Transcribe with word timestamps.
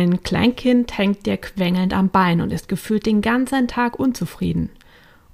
Dein 0.00 0.22
Kleinkind 0.22 0.96
hängt 0.96 1.26
dir 1.26 1.36
quengelnd 1.36 1.92
am 1.92 2.08
Bein 2.08 2.40
und 2.40 2.54
ist 2.54 2.70
gefühlt 2.70 3.04
den 3.04 3.20
ganzen 3.20 3.68
Tag 3.68 3.98
unzufrieden. 3.98 4.70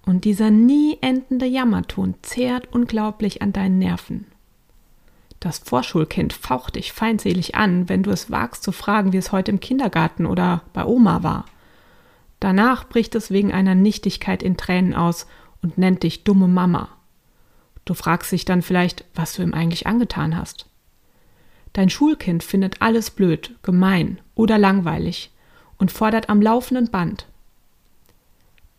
Und 0.04 0.24
dieser 0.24 0.50
nie 0.50 0.98
endende 1.00 1.46
Jammerton 1.46 2.16
zehrt 2.22 2.72
unglaublich 2.72 3.42
an 3.42 3.52
deinen 3.52 3.78
Nerven. 3.78 4.26
Das 5.38 5.58
Vorschulkind 5.58 6.32
faucht 6.32 6.74
dich 6.74 6.92
feindselig 6.92 7.54
an, 7.54 7.88
wenn 7.88 8.02
du 8.02 8.10
es 8.10 8.28
wagst 8.32 8.64
zu 8.64 8.72
fragen, 8.72 9.12
wie 9.12 9.18
es 9.18 9.30
heute 9.30 9.52
im 9.52 9.60
Kindergarten 9.60 10.26
oder 10.26 10.62
bei 10.72 10.84
Oma 10.84 11.22
war. 11.22 11.44
Danach 12.40 12.88
bricht 12.88 13.14
es 13.14 13.30
wegen 13.30 13.52
einer 13.52 13.76
Nichtigkeit 13.76 14.42
in 14.42 14.56
Tränen 14.56 14.96
aus 14.96 15.28
und 15.62 15.78
nennt 15.78 16.02
dich 16.02 16.24
dumme 16.24 16.48
Mama. 16.48 16.88
Du 17.84 17.94
fragst 17.94 18.32
dich 18.32 18.44
dann 18.44 18.62
vielleicht, 18.62 19.04
was 19.14 19.34
du 19.34 19.42
ihm 19.42 19.54
eigentlich 19.54 19.86
angetan 19.86 20.36
hast. 20.36 20.65
Dein 21.76 21.90
Schulkind 21.90 22.42
findet 22.42 22.80
alles 22.80 23.10
blöd, 23.10 23.54
gemein 23.62 24.18
oder 24.34 24.56
langweilig 24.56 25.30
und 25.76 25.92
fordert 25.92 26.30
am 26.30 26.40
laufenden 26.40 26.90
Band. 26.90 27.26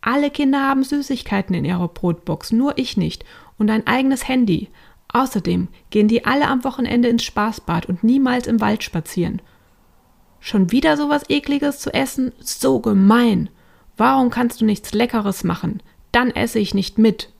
Alle 0.00 0.32
Kinder 0.32 0.68
haben 0.68 0.82
Süßigkeiten 0.82 1.54
in 1.54 1.64
ihrer 1.64 1.86
Brotbox, 1.86 2.50
nur 2.50 2.76
ich 2.76 2.96
nicht 2.96 3.24
und 3.56 3.70
ein 3.70 3.86
eigenes 3.86 4.26
Handy. 4.26 4.68
Außerdem 5.12 5.68
gehen 5.90 6.08
die 6.08 6.24
alle 6.24 6.48
am 6.48 6.64
Wochenende 6.64 7.06
ins 7.06 7.22
Spaßbad 7.22 7.86
und 7.86 8.02
niemals 8.02 8.48
im 8.48 8.60
Wald 8.60 8.82
spazieren. 8.82 9.42
Schon 10.40 10.72
wieder 10.72 10.96
sowas 10.96 11.22
ekliges 11.28 11.78
zu 11.78 11.94
essen? 11.94 12.32
So 12.40 12.80
gemein. 12.80 13.48
Warum 13.96 14.28
kannst 14.28 14.60
du 14.60 14.64
nichts 14.64 14.92
Leckeres 14.92 15.44
machen? 15.44 15.84
Dann 16.10 16.32
esse 16.32 16.58
ich 16.58 16.74
nicht 16.74 16.98
mit. 16.98 17.30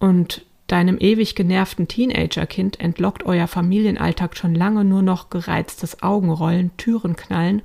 Und 0.00 0.44
Deinem 0.72 0.96
ewig 0.98 1.34
genervten 1.34 1.86
Teenagerkind 1.86 2.80
entlockt 2.80 3.26
euer 3.26 3.46
Familienalltag 3.46 4.38
schon 4.38 4.54
lange 4.54 4.86
nur 4.86 5.02
noch 5.02 5.28
gereiztes 5.28 6.02
Augenrollen, 6.02 6.70
Türenknallen 6.78 7.60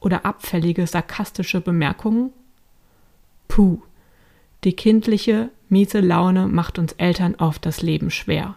oder 0.00 0.26
abfällige 0.26 0.84
sarkastische 0.88 1.60
Bemerkungen? 1.60 2.32
Puh, 3.46 3.80
die 4.64 4.72
kindliche, 4.72 5.50
miese 5.68 6.00
Laune 6.00 6.48
macht 6.48 6.80
uns 6.80 6.94
Eltern 6.94 7.36
oft 7.36 7.64
das 7.64 7.80
Leben 7.80 8.10
schwer. 8.10 8.56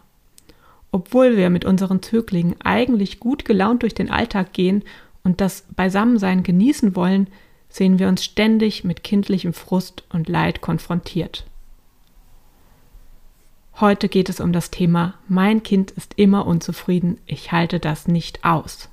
Obwohl 0.92 1.38
wir 1.38 1.52
mit 1.52 1.64
unseren 1.64 2.02
Zöglingen 2.02 2.56
eigentlich 2.64 3.20
gut 3.20 3.45
gelaunt 3.45 3.84
durch 3.84 3.94
den 3.94 4.09
Alltag 4.09 4.52
gehen 4.52 4.81
und 5.23 5.42
das 5.42 5.68
Beisammensein 5.75 6.42
genießen 6.42 6.95
wollen, 6.95 7.28
sehen 7.70 8.00
wir 8.00 8.08
uns 8.08 8.25
ständig 8.25 8.84
mit 8.84 9.03
kindlichem 9.03 9.53
Frust 9.53 10.06
und 10.09 10.28
Leid 10.28 10.62
konfrontiert. 10.62 11.45
Heute 13.82 14.10
geht 14.10 14.30
es 14.30 14.40
um 14.40 14.54
das 14.54 14.70
Thema 14.70 15.16
Mein 15.28 15.64
Kind 15.64 15.90
ist 15.90 16.14
immer 16.16 16.46
unzufrieden, 16.46 17.20
ich 17.26 17.52
halte 17.52 17.80
das 17.80 18.08
nicht 18.08 18.46
aus. 18.46 18.90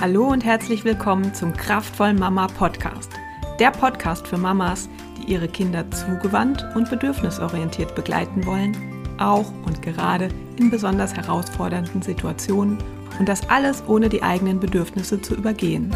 Hallo 0.00 0.26
und 0.26 0.44
herzlich 0.44 0.84
willkommen 0.84 1.32
zum 1.32 1.52
Kraftvoll 1.52 2.14
Mama 2.14 2.48
Podcast. 2.48 3.12
Der 3.60 3.70
Podcast 3.70 4.26
für 4.26 4.36
Mamas, 4.36 4.88
die 5.16 5.32
ihre 5.32 5.46
Kinder 5.46 5.88
zugewandt 5.92 6.66
und 6.74 6.90
bedürfnisorientiert 6.90 7.94
begleiten 7.94 8.44
wollen, 8.44 8.76
auch 9.20 9.52
und 9.66 9.80
gerade 9.80 10.26
in 10.58 10.70
besonders 10.70 11.14
herausfordernden 11.14 12.02
Situationen 12.02 12.78
und 13.20 13.28
das 13.28 13.48
alles 13.48 13.84
ohne 13.86 14.08
die 14.08 14.24
eigenen 14.24 14.58
Bedürfnisse 14.58 15.22
zu 15.22 15.36
übergehen. 15.36 15.94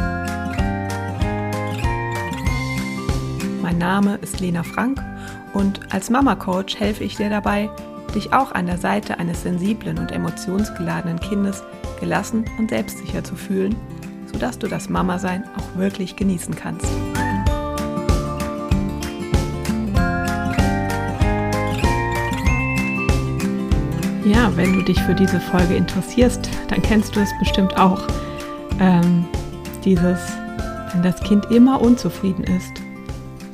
Mein 3.69 3.77
Name 3.77 4.19
ist 4.23 4.41
Lena 4.41 4.63
Frank 4.63 4.99
und 5.53 5.93
als 5.93 6.09
Mama 6.09 6.37
Coach 6.37 6.81
helfe 6.81 7.05
ich 7.05 7.17
dir 7.17 7.29
dabei, 7.29 7.69
dich 8.15 8.33
auch 8.33 8.53
an 8.53 8.65
der 8.65 8.79
Seite 8.79 9.19
eines 9.19 9.43
sensiblen 9.43 9.99
und 9.99 10.11
emotionsgeladenen 10.11 11.21
Kindes 11.21 11.63
gelassen 12.01 12.47
und 12.59 12.71
selbstsicher 12.71 13.23
zu 13.23 13.37
fühlen, 13.37 13.77
sodass 14.33 14.59
du 14.59 14.69
das 14.69 14.89
Mama-Sein 14.89 15.45
auch 15.59 15.79
wirklich 15.79 16.17
genießen 16.17 16.57
kannst. 16.57 16.87
Ja, 24.25 24.51
wenn 24.57 24.73
du 24.73 24.83
dich 24.83 24.99
für 25.03 25.15
diese 25.15 25.41
Folge 25.41 25.75
interessierst, 25.75 26.49
dann 26.69 26.81
kennst 26.81 27.15
du 27.15 27.21
es 27.21 27.31
bestimmt 27.39 27.77
auch. 27.79 28.01
Ähm, 28.81 29.27
dieses, 29.85 30.21
wenn 30.95 31.03
das 31.03 31.21
Kind 31.21 31.51
immer 31.51 31.83
unzufrieden 31.83 32.45
ist 32.45 32.88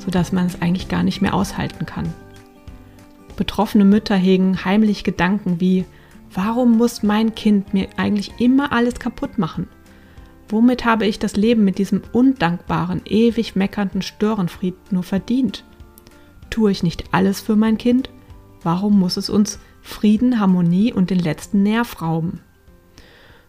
sodass 0.05 0.33
man 0.33 0.47
es 0.47 0.61
eigentlich 0.61 0.89
gar 0.89 1.03
nicht 1.03 1.23
mehr 1.23 1.35
aushalten 1.35 1.87
kann. 1.87 2.13
Betroffene 3.37 3.85
Mütter 3.85 4.17
hegen 4.17 4.65
heimlich 4.65 5.03
Gedanken 5.03 5.61
wie, 5.61 5.85
warum 6.33 6.77
muss 6.77 7.03
mein 7.03 7.35
Kind 7.35 7.75
mir 7.75 7.89
eigentlich 7.97 8.33
immer 8.39 8.73
alles 8.73 8.99
kaputt 9.01 9.39
machen? 9.39 9.69
Womit 10.49 10.85
habe 10.85 11.07
ich 11.07 11.19
das 11.19 11.37
Leben 11.37 11.65
mit 11.65 11.79
diesem 11.79 12.03
undankbaren, 12.13 13.03
ewig 13.07 13.57
meckernden 13.57 14.03
Störenfried 14.03 14.75
nur 14.91 15.03
verdient? 15.03 15.65
Tue 16.51 16.71
ich 16.71 16.83
nicht 16.83 17.05
alles 17.13 17.41
für 17.41 17.57
mein 17.57 17.79
Kind? 17.79 18.11
Warum 18.63 18.99
muss 18.99 19.17
es 19.17 19.31
uns 19.31 19.59
Frieden, 19.83 20.39
Harmonie 20.39 20.93
und 20.93 21.11
den 21.11 21.19
letzten 21.19 21.63
Nerv 21.63 22.01
rauben? 22.01 22.41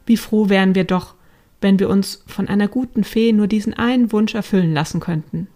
Wie 0.06 0.18
froh 0.18 0.50
wären 0.50 0.74
wir 0.74 0.86
doch, 0.86 1.16
wenn 1.62 1.80
wir 1.80 1.90
uns 1.90 2.24
von 2.28 2.48
einer 2.48 2.68
guten 2.68 3.04
Fee 3.04 3.34
nur 3.34 3.48
diesen 3.48 3.74
einen 3.74 4.12
Wunsch 4.12 4.36
erfüllen 4.36 4.74
lassen 4.74 5.00
könnten 5.00 5.48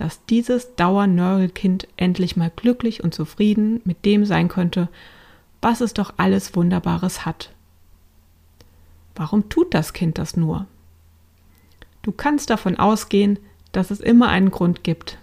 dass 0.00 0.24
dieses 0.24 0.76
Dauernörgelkind 0.76 1.86
endlich 1.98 2.34
mal 2.34 2.50
glücklich 2.56 3.04
und 3.04 3.12
zufrieden 3.12 3.82
mit 3.84 4.06
dem 4.06 4.24
sein 4.24 4.48
könnte, 4.48 4.88
was 5.60 5.82
es 5.82 5.92
doch 5.92 6.14
alles 6.16 6.56
Wunderbares 6.56 7.26
hat. 7.26 7.50
Warum 9.14 9.50
tut 9.50 9.74
das 9.74 9.92
Kind 9.92 10.16
das 10.16 10.38
nur? 10.38 10.64
Du 12.00 12.12
kannst 12.12 12.48
davon 12.48 12.78
ausgehen, 12.78 13.38
dass 13.72 13.90
es 13.90 14.00
immer 14.00 14.30
einen 14.30 14.50
Grund 14.50 14.84
gibt. 14.84 15.18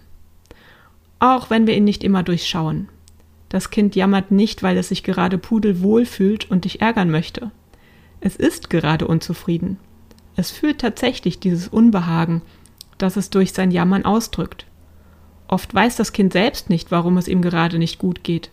Auch 1.18 1.50
wenn 1.50 1.66
wir 1.66 1.76
ihn 1.76 1.82
nicht 1.82 2.04
immer 2.04 2.22
durchschauen. 2.22 2.88
Das 3.48 3.70
Kind 3.70 3.96
jammert 3.96 4.30
nicht, 4.30 4.62
weil 4.62 4.76
es 4.76 4.90
sich 4.90 5.02
gerade 5.02 5.38
pudelwohl 5.38 6.06
fühlt 6.06 6.48
und 6.52 6.64
dich 6.64 6.80
ärgern 6.80 7.10
möchte. 7.10 7.50
Es 8.20 8.36
ist 8.36 8.70
gerade 8.70 9.08
unzufrieden. 9.08 9.76
Es 10.36 10.52
fühlt 10.52 10.80
tatsächlich 10.80 11.40
dieses 11.40 11.66
Unbehagen, 11.66 12.42
das 12.98 13.16
es 13.16 13.30
durch 13.30 13.52
sein 13.52 13.70
Jammern 13.70 14.04
ausdrückt. 14.04 14.66
Oft 15.48 15.74
weiß 15.74 15.96
das 15.96 16.12
Kind 16.12 16.32
selbst 16.32 16.68
nicht, 16.68 16.90
warum 16.90 17.16
es 17.16 17.28
ihm 17.28 17.40
gerade 17.40 17.78
nicht 17.78 17.98
gut 17.98 18.22
geht. 18.22 18.50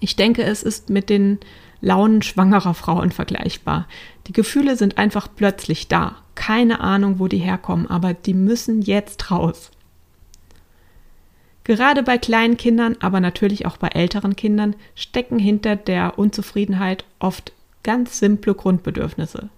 Ich 0.00 0.16
denke, 0.16 0.42
es 0.42 0.62
ist 0.62 0.88
mit 0.88 1.10
den 1.10 1.38
Launen 1.82 2.22
schwangerer 2.22 2.74
Frauen 2.74 3.10
vergleichbar. 3.10 3.86
Die 4.26 4.32
Gefühle 4.32 4.76
sind 4.76 4.98
einfach 4.98 5.28
plötzlich 5.34 5.88
da. 5.88 6.16
Keine 6.34 6.80
Ahnung, 6.80 7.18
wo 7.18 7.28
die 7.28 7.38
herkommen, 7.38 7.86
aber 7.86 8.14
die 8.14 8.34
müssen 8.34 8.82
jetzt 8.82 9.30
raus. 9.30 9.70
Gerade 11.64 12.02
bei 12.02 12.18
kleinen 12.18 12.56
Kindern, 12.56 12.96
aber 13.00 13.20
natürlich 13.20 13.66
auch 13.66 13.76
bei 13.76 13.88
älteren 13.88 14.36
Kindern, 14.36 14.74
stecken 14.94 15.38
hinter 15.38 15.76
der 15.76 16.18
Unzufriedenheit 16.18 17.04
oft 17.18 17.52
ganz 17.82 18.18
simple 18.18 18.54
Grundbedürfnisse. 18.54 19.50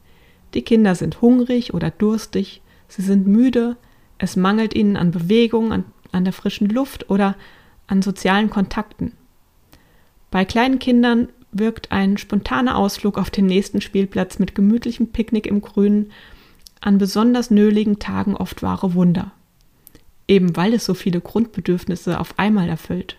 Die 0.55 0.63
Kinder 0.63 0.95
sind 0.95 1.21
hungrig 1.23 1.73
oder 1.75 1.91
durstig, 1.91 2.61
sie 2.95 3.03
sind 3.03 3.27
müde, 3.27 3.77
es 4.19 4.37
mangelt 4.37 4.75
ihnen 4.75 4.97
an 4.97 5.11
Bewegung, 5.11 5.73
an 5.73 5.85
an 6.13 6.25
der 6.25 6.33
frischen 6.33 6.69
Luft 6.69 7.11
oder 7.11 7.37
an 7.87 8.03
sozialen 8.03 8.51
Kontakten. 8.51 9.13
Bei 10.31 10.45
kleinen 10.45 10.79
Kindern 10.79 11.29
wirkt 11.51 11.93
ein 11.93 12.17
spontaner 12.17 12.77
Ausflug 12.77 13.19
auf 13.19 13.31
den 13.31 13.47
nächsten 13.47 13.81
Spielplatz 13.81 14.39
mit 14.39 14.55
gemütlichem 14.55 15.09
Picknick 15.09 15.47
im 15.47 15.61
Grünen 15.61 16.13
an 16.81 16.99
besonders 16.99 17.51
nöligen 17.51 17.99
Tagen 17.99 18.37
oft 18.37 18.63
wahre 18.63 18.95
Wunder. 18.95 19.33
Eben 20.29 20.57
weil 20.57 20.73
es 20.75 20.85
so 20.85 20.95
viele 20.95 21.21
Grundbedürfnisse 21.21 22.19
auf 22.19 22.39
einmal 22.39 22.69
erfüllt. 22.69 23.17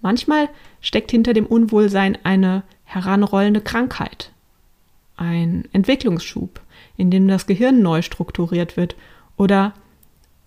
Manchmal 0.00 0.48
steckt 0.80 1.10
hinter 1.10 1.32
dem 1.32 1.46
Unwohlsein 1.46 2.18
eine 2.22 2.62
heranrollende 2.84 3.60
Krankheit, 3.60 4.30
ein 5.16 5.66
Entwicklungsschub, 5.72 6.60
in 6.96 7.10
dem 7.10 7.28
das 7.28 7.46
Gehirn 7.46 7.82
neu 7.82 8.02
strukturiert 8.02 8.76
wird 8.76 8.96
oder 9.36 9.74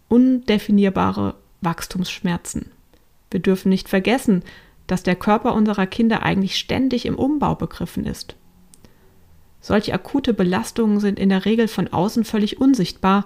undefinierbare 0.07 1.35
Wachstumsschmerzen. 1.61 2.71
Wir 3.31 3.39
dürfen 3.39 3.69
nicht 3.69 3.89
vergessen, 3.89 4.43
dass 4.87 5.03
der 5.03 5.15
Körper 5.15 5.53
unserer 5.53 5.85
Kinder 5.85 6.23
eigentlich 6.23 6.57
ständig 6.57 7.05
im 7.05 7.15
Umbau 7.15 7.55
begriffen 7.55 8.05
ist. 8.05 8.35
Solche 9.61 9.93
akute 9.93 10.33
Belastungen 10.33 10.99
sind 10.99 11.19
in 11.19 11.29
der 11.29 11.45
Regel 11.45 11.67
von 11.67 11.89
außen 11.89 12.23
völlig 12.23 12.59
unsichtbar 12.59 13.25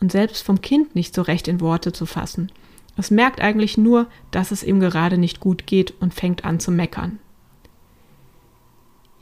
und 0.00 0.10
selbst 0.12 0.42
vom 0.42 0.60
Kind 0.62 0.94
nicht 0.94 1.14
so 1.14 1.22
recht 1.22 1.48
in 1.48 1.60
Worte 1.60 1.92
zu 1.92 2.06
fassen. 2.06 2.50
Es 2.96 3.10
merkt 3.10 3.40
eigentlich 3.40 3.78
nur, 3.78 4.06
dass 4.30 4.50
es 4.50 4.62
ihm 4.62 4.80
gerade 4.80 5.18
nicht 5.18 5.40
gut 5.40 5.66
geht 5.66 5.92
und 6.00 6.14
fängt 6.14 6.44
an 6.44 6.60
zu 6.60 6.70
meckern. 6.70 7.18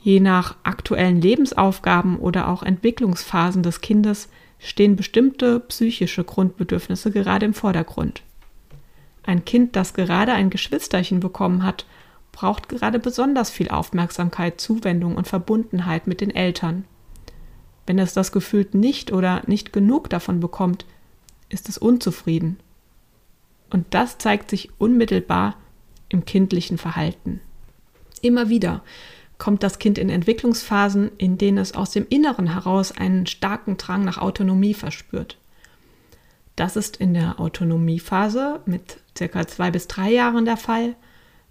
Je 0.01 0.19
nach 0.19 0.55
aktuellen 0.63 1.21
Lebensaufgaben 1.21 2.17
oder 2.17 2.47
auch 2.47 2.63
Entwicklungsphasen 2.63 3.61
des 3.61 3.81
Kindes 3.81 4.29
stehen 4.57 4.95
bestimmte 4.95 5.59
psychische 5.59 6.23
Grundbedürfnisse 6.23 7.11
gerade 7.11 7.45
im 7.45 7.53
Vordergrund. 7.53 8.23
Ein 9.23 9.45
Kind, 9.45 9.75
das 9.75 9.93
gerade 9.93 10.33
ein 10.33 10.49
Geschwisterchen 10.49 11.19
bekommen 11.19 11.63
hat, 11.63 11.85
braucht 12.31 12.69
gerade 12.69 12.97
besonders 12.97 13.51
viel 13.51 13.69
Aufmerksamkeit, 13.69 14.59
Zuwendung 14.59 15.15
und 15.15 15.27
Verbundenheit 15.27 16.07
mit 16.07 16.21
den 16.21 16.33
Eltern. 16.33 16.85
Wenn 17.85 17.99
es 17.99 18.13
das 18.13 18.31
Gefühl 18.31 18.67
nicht 18.73 19.11
oder 19.11 19.43
nicht 19.45 19.73
genug 19.73 20.09
davon 20.09 20.39
bekommt, 20.39 20.85
ist 21.49 21.69
es 21.69 21.77
unzufrieden. 21.77 22.59
Und 23.69 23.85
das 23.91 24.17
zeigt 24.17 24.49
sich 24.49 24.69
unmittelbar 24.79 25.55
im 26.09 26.25
kindlichen 26.25 26.77
Verhalten. 26.77 27.41
Immer 28.21 28.49
wieder 28.49 28.81
kommt 29.41 29.63
das 29.63 29.79
Kind 29.79 29.97
in 29.97 30.11
Entwicklungsphasen, 30.11 31.09
in 31.17 31.39
denen 31.39 31.57
es 31.57 31.73
aus 31.73 31.89
dem 31.89 32.05
Inneren 32.07 32.53
heraus 32.53 32.91
einen 32.91 33.25
starken 33.25 33.75
Drang 33.75 34.05
nach 34.05 34.19
Autonomie 34.19 34.75
verspürt. 34.75 35.39
Das 36.55 36.75
ist 36.75 36.97
in 36.97 37.15
der 37.15 37.39
Autonomiephase 37.39 38.59
mit 38.67 38.97
circa 39.17 39.47
zwei 39.47 39.71
bis 39.71 39.87
drei 39.87 40.11
Jahren 40.11 40.45
der 40.45 40.57
Fall, 40.57 40.95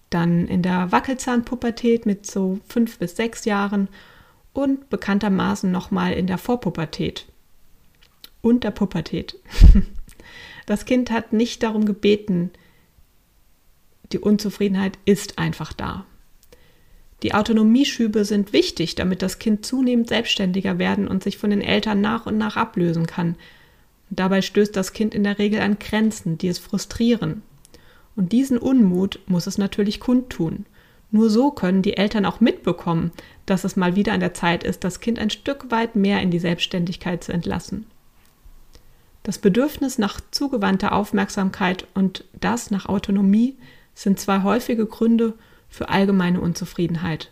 dann 0.08 0.46
in 0.46 0.62
der 0.62 0.92
Wackelzahnpubertät 0.92 2.06
mit 2.06 2.26
so 2.26 2.60
fünf 2.68 2.96
bis 3.00 3.16
sechs 3.16 3.44
Jahren 3.44 3.88
und 4.52 4.88
bekanntermaßen 4.88 5.68
nochmal 5.68 6.12
in 6.12 6.28
der 6.28 6.38
Vorpubertät 6.38 7.26
und 8.40 8.62
der 8.62 8.70
Pubertät. 8.70 9.36
Das 10.66 10.84
Kind 10.84 11.10
hat 11.10 11.32
nicht 11.32 11.64
darum 11.64 11.84
gebeten, 11.84 12.52
die 14.12 14.20
Unzufriedenheit 14.20 14.96
ist 15.04 15.36
einfach 15.36 15.72
da. 15.72 16.06
Die 17.22 17.34
Autonomieschübe 17.34 18.24
sind 18.24 18.52
wichtig, 18.52 18.94
damit 18.94 19.22
das 19.22 19.38
Kind 19.38 19.66
zunehmend 19.66 20.08
selbstständiger 20.08 20.78
werden 20.78 21.06
und 21.06 21.22
sich 21.22 21.36
von 21.36 21.50
den 21.50 21.60
Eltern 21.60 22.00
nach 22.00 22.26
und 22.26 22.38
nach 22.38 22.56
ablösen 22.56 23.06
kann. 23.06 23.36
Dabei 24.08 24.42
stößt 24.42 24.74
das 24.74 24.92
Kind 24.92 25.14
in 25.14 25.24
der 25.24 25.38
Regel 25.38 25.60
an 25.60 25.78
Grenzen, 25.78 26.38
die 26.38 26.48
es 26.48 26.58
frustrieren. 26.58 27.42
Und 28.16 28.32
diesen 28.32 28.58
Unmut 28.58 29.20
muss 29.26 29.46
es 29.46 29.58
natürlich 29.58 30.00
kundtun. 30.00 30.66
Nur 31.12 31.28
so 31.28 31.50
können 31.50 31.82
die 31.82 31.96
Eltern 31.96 32.24
auch 32.24 32.40
mitbekommen, 32.40 33.12
dass 33.46 33.64
es 33.64 33.76
mal 33.76 33.96
wieder 33.96 34.12
an 34.12 34.20
der 34.20 34.34
Zeit 34.34 34.64
ist, 34.64 34.84
das 34.84 35.00
Kind 35.00 35.18
ein 35.18 35.30
Stück 35.30 35.70
weit 35.70 35.96
mehr 35.96 36.20
in 36.22 36.30
die 36.30 36.38
Selbstständigkeit 36.38 37.22
zu 37.22 37.32
entlassen. 37.32 37.86
Das 39.22 39.38
Bedürfnis 39.38 39.98
nach 39.98 40.20
zugewandter 40.30 40.92
Aufmerksamkeit 40.92 41.86
und 41.94 42.24
das 42.40 42.70
nach 42.70 42.86
Autonomie 42.86 43.56
sind 43.94 44.18
zwei 44.18 44.42
häufige 44.42 44.86
Gründe 44.86 45.34
für 45.70 45.88
allgemeine 45.88 46.40
Unzufriedenheit. 46.40 47.30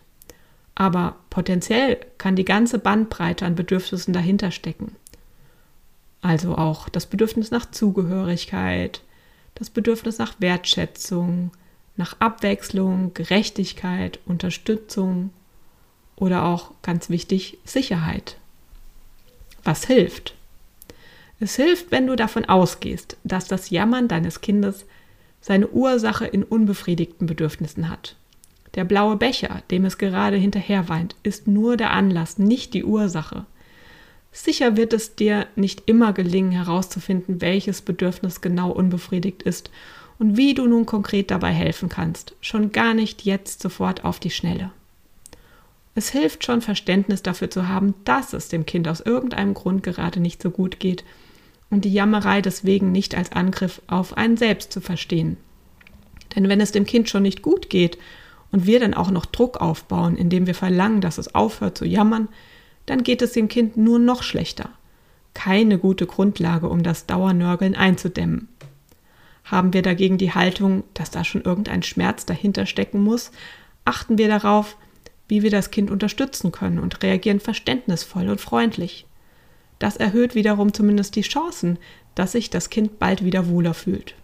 Aber 0.75 1.17
potenziell 1.29 1.99
kann 2.19 2.37
die 2.37 2.44
ganze 2.44 2.79
Bandbreite 2.79 3.44
an 3.44 3.56
Bedürfnissen 3.56 4.14
dahinter 4.14 4.50
stecken. 4.50 4.94
Also 6.23 6.56
auch 6.56 6.88
das 6.88 7.06
Bedürfnis 7.06 7.50
nach 7.50 7.70
Zugehörigkeit, 7.70 9.02
das 9.55 9.70
Bedürfnis 9.70 10.19
nach 10.19 10.35
Wertschätzung, 10.38 11.50
nach 11.96 12.17
Abwechslung, 12.20 13.12
Gerechtigkeit, 13.12 14.20
Unterstützung 14.25 15.31
oder 16.14 16.44
auch 16.44 16.73
ganz 16.82 17.11
wichtig 17.11 17.58
Sicherheit. 17.64 18.37
Was 19.64 19.85
hilft? 19.85 20.35
Es 21.40 21.56
hilft, 21.56 21.90
wenn 21.90 22.06
du 22.06 22.17
davon 22.17 22.44
ausgehst, 22.44 23.17
dass 23.25 23.46
das 23.46 23.70
Jammern 23.70 24.08
deines 24.08 24.40
Kindes 24.40 24.87
seine 25.40 25.69
Ursache 25.69 26.26
in 26.26 26.43
unbefriedigten 26.43 27.26
Bedürfnissen 27.26 27.88
hat. 27.88 28.17
Der 28.75 28.85
blaue 28.85 29.17
Becher, 29.17 29.62
dem 29.70 29.85
es 29.85 29.99
gerade 29.99 30.37
hinterher 30.37 30.88
weint, 30.88 31.17
ist 31.23 31.47
nur 31.47 31.76
der 31.76 31.93
Anlass, 31.93 32.38
nicht 32.38 32.75
die 32.75 32.85
Ursache. 32.85 33.47
Sicher 34.31 34.76
wird 34.76 34.93
es 34.93 35.17
dir 35.17 35.47
nicht 35.56 35.85
immer 35.87 36.12
gelingen 36.12 36.53
herauszufinden, 36.53 37.41
welches 37.41 37.82
Bedürfnis 37.82 38.41
genau 38.41 38.70
unbefriedigt 38.70 39.43
ist 39.43 39.70
und 40.19 40.37
wie 40.37 40.55
du 40.55 40.67
nun 40.67 40.87
konkret 40.87 41.31
dabei 41.31 41.53
helfen 41.53 41.88
kannst, 41.88 42.35
schon 42.41 42.73
gar 42.73 42.94
nicht 42.94 43.25
jetzt 43.25 43.62
sofort 43.62 44.05
auf 44.05 44.20
die 44.20 44.31
Schnelle. 44.31 44.71
Es 45.94 46.11
hilft 46.11 46.44
schon, 46.44 46.61
Verständnis 46.61 47.23
dafür 47.23 47.50
zu 47.50 47.69
haben, 47.69 47.94
dass 48.05 48.32
es 48.32 48.49
dem 48.49 48.67
Kind 48.67 48.87
aus 48.87 49.00
irgendeinem 49.00 49.55
Grund 49.55 49.82
gerade 49.82 50.21
nicht 50.21 50.43
so 50.43 50.50
gut 50.50 50.79
geht 50.79 51.05
und 51.71 51.85
die 51.85 51.93
Jammerei 51.93 52.41
deswegen 52.41 52.93
nicht 52.93 53.17
als 53.17 53.32
Angriff 53.32 53.82
auf 53.88 54.17
einen 54.17 54.37
selbst 54.37 54.73
zu 54.73 54.81
verstehen. 54.81 55.37
Denn 56.37 56.49
wenn 56.49 56.61
es 56.61 56.73
dem 56.73 56.87
Kind 56.87 57.09
schon 57.09 57.23
nicht 57.23 57.43
gut 57.43 57.71
geht 57.71 57.99
und 58.50 58.67
wir 58.67 58.81
dann 58.81 58.95
auch 58.95 59.11
noch 59.11 59.27
Druck 59.27 59.59
aufbauen, 59.59 60.17
indem 60.17 60.47
wir 60.47 60.55
verlangen, 60.55 61.00
dass 61.00 61.19
es 61.19 61.35
aufhört 61.35 61.77
zu 61.77 61.85
jammern, 61.85 62.29
dann 62.87 63.03
geht 63.03 63.23
es 63.23 63.33
dem 63.33 63.49
Kind 63.49 63.77
nur 63.77 63.99
noch 63.99 64.23
schlechter. 64.23 64.71
Keine 65.35 65.79
gute 65.79 66.06
Grundlage, 66.06 66.69
um 66.69 66.83
das 66.83 67.06
Dauernörgeln 67.06 67.75
einzudämmen. 67.75 68.49
Haben 69.45 69.73
wir 69.73 69.83
dagegen 69.83 70.19
die 70.19 70.33
Haltung, 70.33 70.85
dass 70.95 71.11
da 71.11 71.25
schon 71.25 71.43
irgendein 71.43 71.83
Schmerz 71.83 72.27
dahinter 72.27 72.67
stecken 72.67 73.03
muss, 73.03 73.31
achten 73.85 74.19
wir 74.19 74.29
darauf, 74.29 74.77
wie 75.29 75.43
wir 75.43 75.50
das 75.50 75.71
Kind 75.71 75.91
unterstützen 75.91 76.53
können 76.53 76.79
und 76.79 77.03
reagieren 77.03 77.41
verständnisvoll 77.41 78.29
und 78.29 78.41
freundlich. 78.41 79.06
Das 79.79 79.97
erhöht 79.97 80.35
wiederum 80.35 80.73
zumindest 80.73 81.15
die 81.17 81.23
Chancen, 81.23 81.79
dass 82.15 82.33
sich 82.33 82.50
das 82.50 82.71
Kind 82.71 82.99
bald 82.99 83.25
wieder 83.25 83.49
wohler 83.49 83.75
fühlt. 83.75 84.15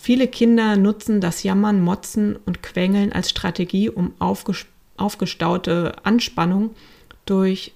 Viele 0.00 0.28
Kinder 0.28 0.76
nutzen 0.76 1.20
das 1.20 1.42
Jammern, 1.42 1.82
Motzen 1.82 2.36
und 2.36 2.62
Quengeln 2.62 3.12
als 3.12 3.30
Strategie, 3.30 3.90
um 3.90 4.12
aufgestaute 4.96 5.96
Anspannung 6.04 6.70
durch 7.26 7.74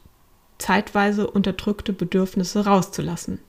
zeitweise 0.58 1.28
unterdrückte 1.28 1.92
Bedürfnisse 1.92 2.64
rauszulassen. 2.64 3.40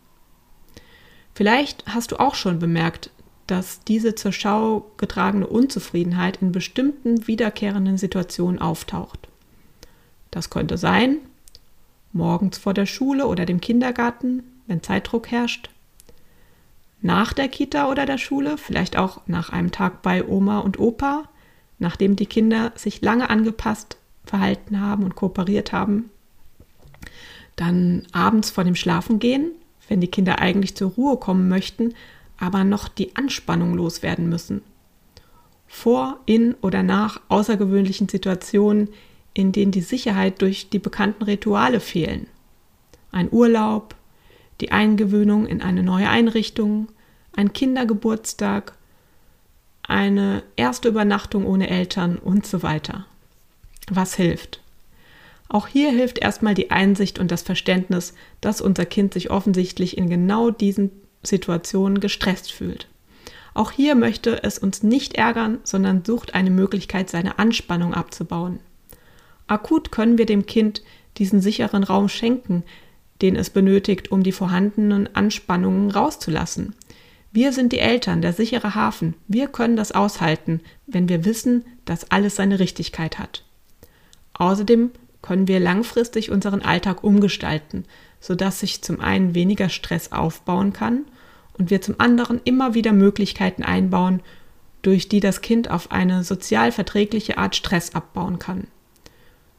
Vielleicht 1.36 1.86
hast 1.86 2.12
du 2.12 2.20
auch 2.20 2.34
schon 2.34 2.58
bemerkt, 2.58 3.12
dass 3.46 3.84
diese 3.84 4.16
zur 4.16 4.32
Schau 4.32 4.92
getragene 4.98 5.46
Unzufriedenheit 5.46 6.42
in 6.42 6.52
bestimmten 6.52 7.28
wiederkehrenden 7.28 8.00
Situationen 8.00 8.60
auftaucht. 8.60 9.28
Das 10.32 10.50
könnte 10.50 10.80
sein, 10.80 11.18
morgens 12.12 12.58
vor 12.58 12.74
der 12.74 12.88
Schule 12.88 13.28
oder 13.28 13.46
dem 13.46 13.62
Kindergarten, 13.62 14.44
wenn 14.66 14.82
Zeitdruck 14.82 15.30
herrscht, 15.30 15.70
nach 17.04 17.34
der 17.34 17.50
Kita 17.50 17.92
oder 17.92 18.06
der 18.06 18.18
Schule, 18.18 18.58
vielleicht 18.58 18.98
auch 18.98 19.22
nach 19.28 19.50
einem 19.50 19.72
Tag 19.72 20.02
bei 20.02 20.26
Oma 20.26 20.60
und 20.60 20.80
Opa, 20.80 21.26
nachdem 21.78 22.16
die 22.16 22.26
Kinder 22.26 22.72
sich 22.76 23.02
lange 23.02 23.30
angepasst 23.30 23.98
verhalten 24.26 24.80
haben 24.80 25.04
und 25.04 25.16
kooperiert 25.16 25.74
haben. 25.74 26.10
Dann 27.58 28.08
abends 28.14 28.50
vor 28.50 28.64
dem 28.64 28.76
Schlafengehen, 28.76 29.52
wenn 29.90 30.00
die 30.00 30.08
Kinder 30.08 30.40
eigentlich 30.40 30.76
zur 30.76 30.92
Ruhe 30.92 31.18
kommen 31.18 31.50
möchten, 31.50 31.94
aber 32.40 32.64
noch 32.64 32.88
die 32.88 33.16
Anspannung 33.18 33.76
loswerden 33.76 34.30
müssen. 34.30 34.62
Vor, 35.68 36.20
in 36.26 36.54
oder 36.62 36.84
nach 36.84 37.20
außergewöhnlichen 37.28 38.08
Situationen, 38.08 38.88
in 39.34 39.52
denen 39.52 39.74
die 39.74 39.82
Sicherheit 39.82 40.42
durch 40.42 40.70
die 40.70 40.80
bekannten 40.80 41.24
Rituale 41.24 41.82
fehlen. 41.82 42.28
Ein 43.12 43.28
Urlaub, 43.30 43.96
die 44.64 44.72
Eingewöhnung 44.72 45.46
in 45.46 45.62
eine 45.62 45.84
neue 45.84 46.08
Einrichtung, 46.08 46.88
ein 47.36 47.52
Kindergeburtstag, 47.52 48.78
eine 49.86 50.42
erste 50.56 50.88
Übernachtung 50.88 51.46
ohne 51.46 51.70
Eltern 51.70 52.18
und 52.18 52.48
so 52.48 52.64
weiter. 52.64 53.06
Was 53.92 54.16
hilft? 54.16 54.62
Auch 55.50 55.68
hier 55.68 55.92
hilft 55.92 56.18
erstmal 56.20 56.54
die 56.54 56.72
Einsicht 56.72 57.20
und 57.20 57.30
das 57.30 57.42
Verständnis, 57.42 58.14
dass 58.40 58.62
unser 58.62 58.86
Kind 58.86 59.14
sich 59.14 59.32
offensichtlich 59.32 59.98
in 59.98 60.10
genau 60.10 60.50
diesen 60.50 60.92
Situationen 61.24 62.00
gestresst 62.00 62.54
fühlt. 62.54 62.88
Auch 63.54 63.72
hier 63.72 63.96
möchte 63.96 64.44
es 64.44 64.58
uns 64.58 64.82
nicht 64.82 65.16
ärgern, 65.16 65.58
sondern 65.66 66.06
sucht 66.06 66.36
eine 66.36 66.52
Möglichkeit, 66.52 67.10
seine 67.10 67.38
Anspannung 67.38 67.94
abzubauen. 67.94 68.60
Akut 69.46 69.92
können 69.92 70.18
wir 70.18 70.26
dem 70.26 70.46
Kind 70.46 70.84
diesen 71.18 71.42
sicheren 71.42 71.84
Raum 71.84 72.08
schenken, 72.08 72.64
den 73.24 73.38
es 73.38 73.50
benötigt, 73.50 74.12
um 74.12 74.22
die 74.22 74.34
vorhandenen 74.34 75.16
Anspannungen 75.16 75.90
rauszulassen. 75.90 76.76
Wir 77.32 77.54
sind 77.54 77.72
die 77.72 77.80
Eltern, 77.80 78.22
der 78.22 78.34
sichere 78.34 78.76
Hafen. 78.76 79.16
Wir 79.30 79.48
können 79.48 79.78
das 79.78 79.94
aushalten, 79.94 80.60
wenn 80.86 81.08
wir 81.08 81.26
wissen, 81.26 81.64
dass 81.86 82.12
alles 82.12 82.36
seine 82.36 82.60
Richtigkeit 82.60 83.18
hat. 83.18 83.46
Außerdem 84.34 84.92
können 85.22 85.48
wir 85.48 85.62
langfristig 85.62 86.32
unseren 86.32 86.62
Alltag 86.62 87.02
umgestalten, 87.04 87.86
sodass 88.20 88.60
sich 88.60 88.82
zum 88.82 89.00
einen 89.00 89.34
weniger 89.34 89.70
Stress 89.70 90.12
aufbauen 90.12 90.74
kann 90.74 91.06
und 91.58 91.70
wir 91.70 91.82
zum 91.82 91.96
anderen 92.00 92.42
immer 92.44 92.74
wieder 92.74 92.92
Möglichkeiten 92.92 93.64
einbauen, 93.64 94.22
durch 94.82 95.08
die 95.08 95.22
das 95.22 95.40
Kind 95.40 95.72
auf 95.72 95.92
eine 95.92 96.26
sozial 96.26 96.74
verträgliche 96.74 97.38
Art 97.38 97.56
Stress 97.56 97.96
abbauen 97.96 98.38
kann. 98.38 98.68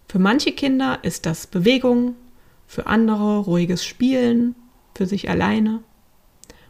Für 0.07 0.19
manche 0.19 0.53
Kinder 0.53 0.99
ist 1.01 1.25
das 1.25 1.47
Bewegung, 1.47 2.15
für 2.67 2.87
andere 2.87 3.39
ruhiges 3.39 3.85
Spielen, 3.85 4.55
für 4.95 5.07
sich 5.07 5.29
alleine. 5.29 5.83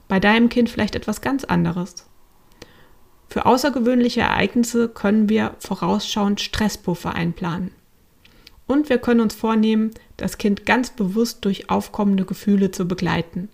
Bei 0.09 0.21
deinem 0.21 0.49
Kind 0.49 0.69
vielleicht 0.71 0.95
etwas 0.95 1.21
ganz 1.21 1.45
anderes. 1.45 2.07
Für 3.29 3.47
außergewöhnliche 3.47 4.21
Ereignisse 4.21 4.89
können 4.89 5.29
wir 5.29 5.57
vorausschauend 5.59 6.41
Stresspuffer 6.41 7.15
einplanen. 7.15 7.73
Und 8.67 8.89
wir 8.89 8.99
können 8.99 9.21
uns 9.21 9.35
vornehmen, 9.35 9.91
das 10.17 10.39
Kind 10.39 10.65
ganz 10.67 10.91
bewusst 10.91 11.45
durch 11.45 11.69
aufkommende 11.69 12.25
Gefühle 12.25 12.71
zu 12.71 12.87
begleiten. 12.87 13.49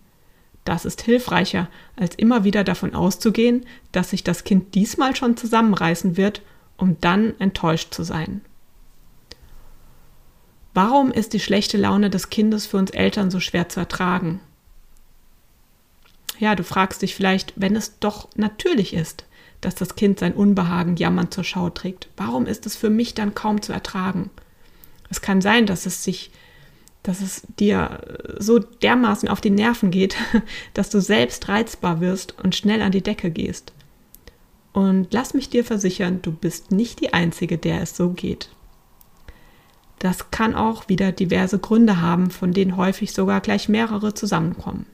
das 0.65 0.85
ist 0.85 1.01
hilfreicher, 1.03 1.69
als 1.97 2.15
immer 2.15 2.45
wieder 2.45 2.63
davon 2.63 2.95
auszugehen, 2.95 3.65
dass 3.93 4.11
sich 4.11 4.23
das 4.23 4.45
Kind 4.45 4.75
diesmal 4.75 5.17
schon 5.17 5.37
zusammenreißen 5.37 6.17
wird, 6.17 6.43
um 6.77 6.97
dann 7.01 7.35
enttäuscht 7.41 7.93
zu 7.95 8.05
sein. 8.05 8.43
Warum 10.73 11.11
ist 11.11 11.33
die 11.33 11.41
schlechte 11.41 11.77
Laune 11.77 12.11
des 12.11 12.31
Kindes 12.31 12.67
für 12.67 12.77
uns 12.77 12.91
Eltern 12.91 13.31
so 13.31 13.41
schwer 13.41 13.69
zu 13.69 13.81
ertragen? 13.81 14.41
Ja, 16.39 16.55
du 16.55 16.65
fragst 16.65 17.03
dich 17.03 17.15
vielleicht, 17.15 17.53
wenn 17.57 17.77
es 17.77 17.99
doch 17.99 18.29
natürlich 18.37 18.95
ist, 18.95 19.25
dass 19.61 19.75
das 19.75 19.97
Kind 19.97 20.19
sein 20.19 20.33
Unbehagen 20.33 20.97
jammern 20.97 21.31
zur 21.31 21.45
Schau 21.45 21.69
trägt, 21.71 22.09
warum 22.17 22.47
ist 22.47 22.65
es 22.67 22.77
für 22.77 22.89
mich 22.89 23.15
dann 23.15 23.35
kaum 23.35 23.61
zu 23.61 23.73
ertragen? 23.73 24.31
Es 25.11 25.21
kann 25.21 25.43
sein, 25.43 25.67
dass 25.67 25.87
es 25.87 26.03
sich, 26.05 26.31
dass 27.03 27.21
es 27.21 27.43
dir 27.59 28.01
so 28.39 28.59
dermaßen 28.59 29.29
auf 29.29 29.41
die 29.41 29.51
Nerven 29.51 29.91
geht, 29.91 30.17
dass 30.75 30.89
du 30.89 31.01
selbst 31.01 31.49
reizbar 31.49 32.01
wirst 32.01 32.39
und 32.43 32.55
schnell 32.55 32.81
an 32.81 32.93
die 32.93 33.03
Decke 33.03 33.31
gehst. 33.31 33.73
Und 34.73 35.09
lass 35.13 35.35
mich 35.35 35.51
dir 35.51 35.65
versichern, 35.65 36.23
du 36.23 36.31
bist 36.31 36.71
nicht 36.71 37.01
die 37.01 37.13
Einzige, 37.13 37.59
der 37.59 37.83
es 37.83 37.97
so 37.97 38.11
geht. 38.11 38.49
Das 40.01 40.31
kann 40.31 40.55
auch 40.55 40.89
wieder 40.89 41.13
diverse 41.13 41.59
Gründe 41.59 42.01
haben, 42.01 42.31
von 42.31 42.53
denen 42.53 42.77
häufig 42.79 43.13
sogar 43.13 43.43
gleich 43.43 43.69
mehrere 43.69 44.15
zusammenkommen. 44.15 44.87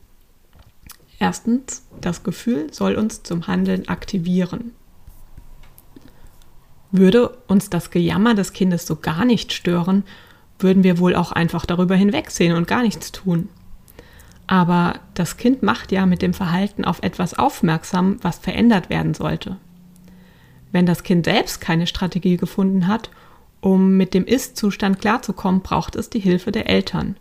Erstens, 1.20 1.86
das 2.00 2.24
Gefühl 2.24 2.72
soll 2.72 2.96
uns 2.96 3.22
zum 3.22 3.46
Handeln 3.46 3.88
aktivieren. 3.88 4.72
Würde 6.90 7.30
uns 7.46 7.70
das 7.70 7.90
Gejammer 7.90 8.34
des 8.34 8.52
Kindes 8.52 8.84
so 8.84 8.96
gar 8.96 9.24
nicht 9.24 9.52
stören, 9.52 10.02
würden 10.58 10.82
wir 10.82 10.98
wohl 10.98 11.14
auch 11.14 11.30
einfach 11.30 11.66
darüber 11.66 11.94
hinwegsehen 11.94 12.56
und 12.56 12.66
gar 12.66 12.82
nichts 12.82 13.12
tun. 13.12 13.48
Aber 14.48 14.98
das 15.14 15.36
Kind 15.36 15.62
macht 15.62 15.92
ja 15.92 16.04
mit 16.04 16.20
dem 16.20 16.34
Verhalten 16.34 16.84
auf 16.84 17.02
etwas 17.02 17.34
aufmerksam, 17.34 18.16
was 18.22 18.38
verändert 18.38 18.90
werden 18.90 19.14
sollte. 19.14 19.56
Wenn 20.72 20.84
das 20.84 21.04
Kind 21.04 21.26
selbst 21.26 21.60
keine 21.60 21.86
Strategie 21.86 22.36
gefunden 22.36 22.88
hat, 22.88 23.10
um 23.66 23.96
mit 23.96 24.14
dem 24.14 24.26
Ist-Zustand 24.26 25.00
klarzukommen, 25.00 25.60
braucht 25.60 25.96
es 25.96 26.08
die 26.08 26.20
Hilfe 26.20 26.52
der 26.52 26.68
Eltern. 26.68 27.16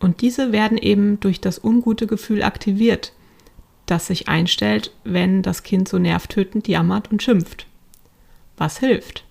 Und 0.00 0.20
diese 0.20 0.50
werden 0.50 0.78
eben 0.78 1.20
durch 1.20 1.40
das 1.40 1.62
ungute 1.62 2.08
Gefühl 2.08 2.42
aktiviert, 2.42 3.12
das 3.86 4.08
sich 4.08 4.26
einstellt, 4.26 4.90
wenn 5.04 5.42
das 5.42 5.62
Kind 5.62 5.88
so 5.88 5.98
nervtötend 6.00 6.66
jammert 6.66 7.12
und 7.12 7.22
schimpft. 7.22 7.68
Was 8.56 8.78
hilft? 8.78 9.22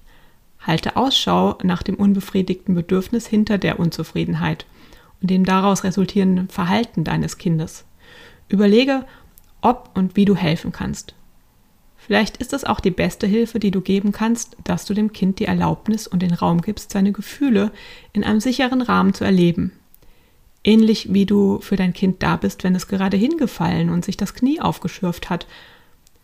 Halte 0.61 0.95
Ausschau 0.95 1.57
nach 1.61 1.83
dem 1.83 1.95
unbefriedigten 1.95 2.73
Bedürfnis 2.73 3.27
hinter 3.27 3.57
der 3.57 3.77
Unzufriedenheit 3.77 4.65
und 5.21 5.31
dem 5.31 5.43
daraus 5.43 5.83
resultierenden 5.83 6.47
Verhalten 6.47 7.03
deines 7.03 7.37
Kindes. 7.37 7.83
Überlege, 8.47 9.05
ob 9.59 9.89
und 9.93 10.15
wie 10.15 10.23
du 10.23 10.37
helfen 10.37 10.71
kannst. 10.71 11.15
Vielleicht 12.05 12.37
ist 12.37 12.53
es 12.53 12.65
auch 12.65 12.79
die 12.79 12.91
beste 12.91 13.25
Hilfe, 13.25 13.57
die 13.57 13.71
du 13.71 13.81
geben 13.81 14.11
kannst, 14.11 14.57
dass 14.63 14.85
du 14.85 14.93
dem 14.93 15.11
Kind 15.11 15.39
die 15.39 15.45
Erlaubnis 15.45 16.05
und 16.05 16.21
den 16.21 16.35
Raum 16.35 16.61
gibst, 16.61 16.91
seine 16.91 17.11
Gefühle 17.11 17.71
in 18.13 18.23
einem 18.23 18.39
sicheren 18.39 18.83
Rahmen 18.83 19.15
zu 19.15 19.23
erleben. 19.23 19.71
Ähnlich 20.63 21.13
wie 21.15 21.25
du 21.25 21.59
für 21.61 21.77
dein 21.77 21.93
Kind 21.93 22.21
da 22.21 22.35
bist, 22.35 22.63
wenn 22.63 22.75
es 22.75 22.87
gerade 22.87 23.17
hingefallen 23.17 23.89
und 23.89 24.05
sich 24.05 24.17
das 24.17 24.35
Knie 24.35 24.61
aufgeschürft 24.61 25.31
hat, 25.31 25.47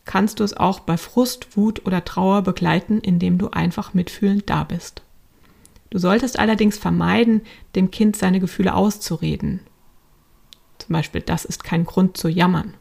kannst 0.05 0.39
du 0.39 0.43
es 0.43 0.55
auch 0.55 0.81
bei 0.81 0.97
Frust, 0.97 1.57
Wut 1.57 1.83
oder 1.87 2.05
Trauer 2.05 2.43
begleiten, 2.43 2.99
indem 2.99 3.39
du 3.39 3.49
einfach 3.49 3.95
mitfühlend 3.95 4.47
da 4.51 4.63
bist. 4.63 5.01
Du 5.89 5.97
solltest 5.97 6.37
allerdings 6.37 6.77
vermeiden, 6.77 7.41
dem 7.75 7.89
Kind 7.89 8.15
seine 8.15 8.39
Gefühle 8.39 8.75
auszureden. 8.75 9.61
Zum 10.77 10.93
Beispiel, 10.93 11.21
das 11.21 11.43
ist 11.43 11.63
kein 11.63 11.85
Grund 11.85 12.17
zu 12.17 12.29
jammern. 12.29 12.75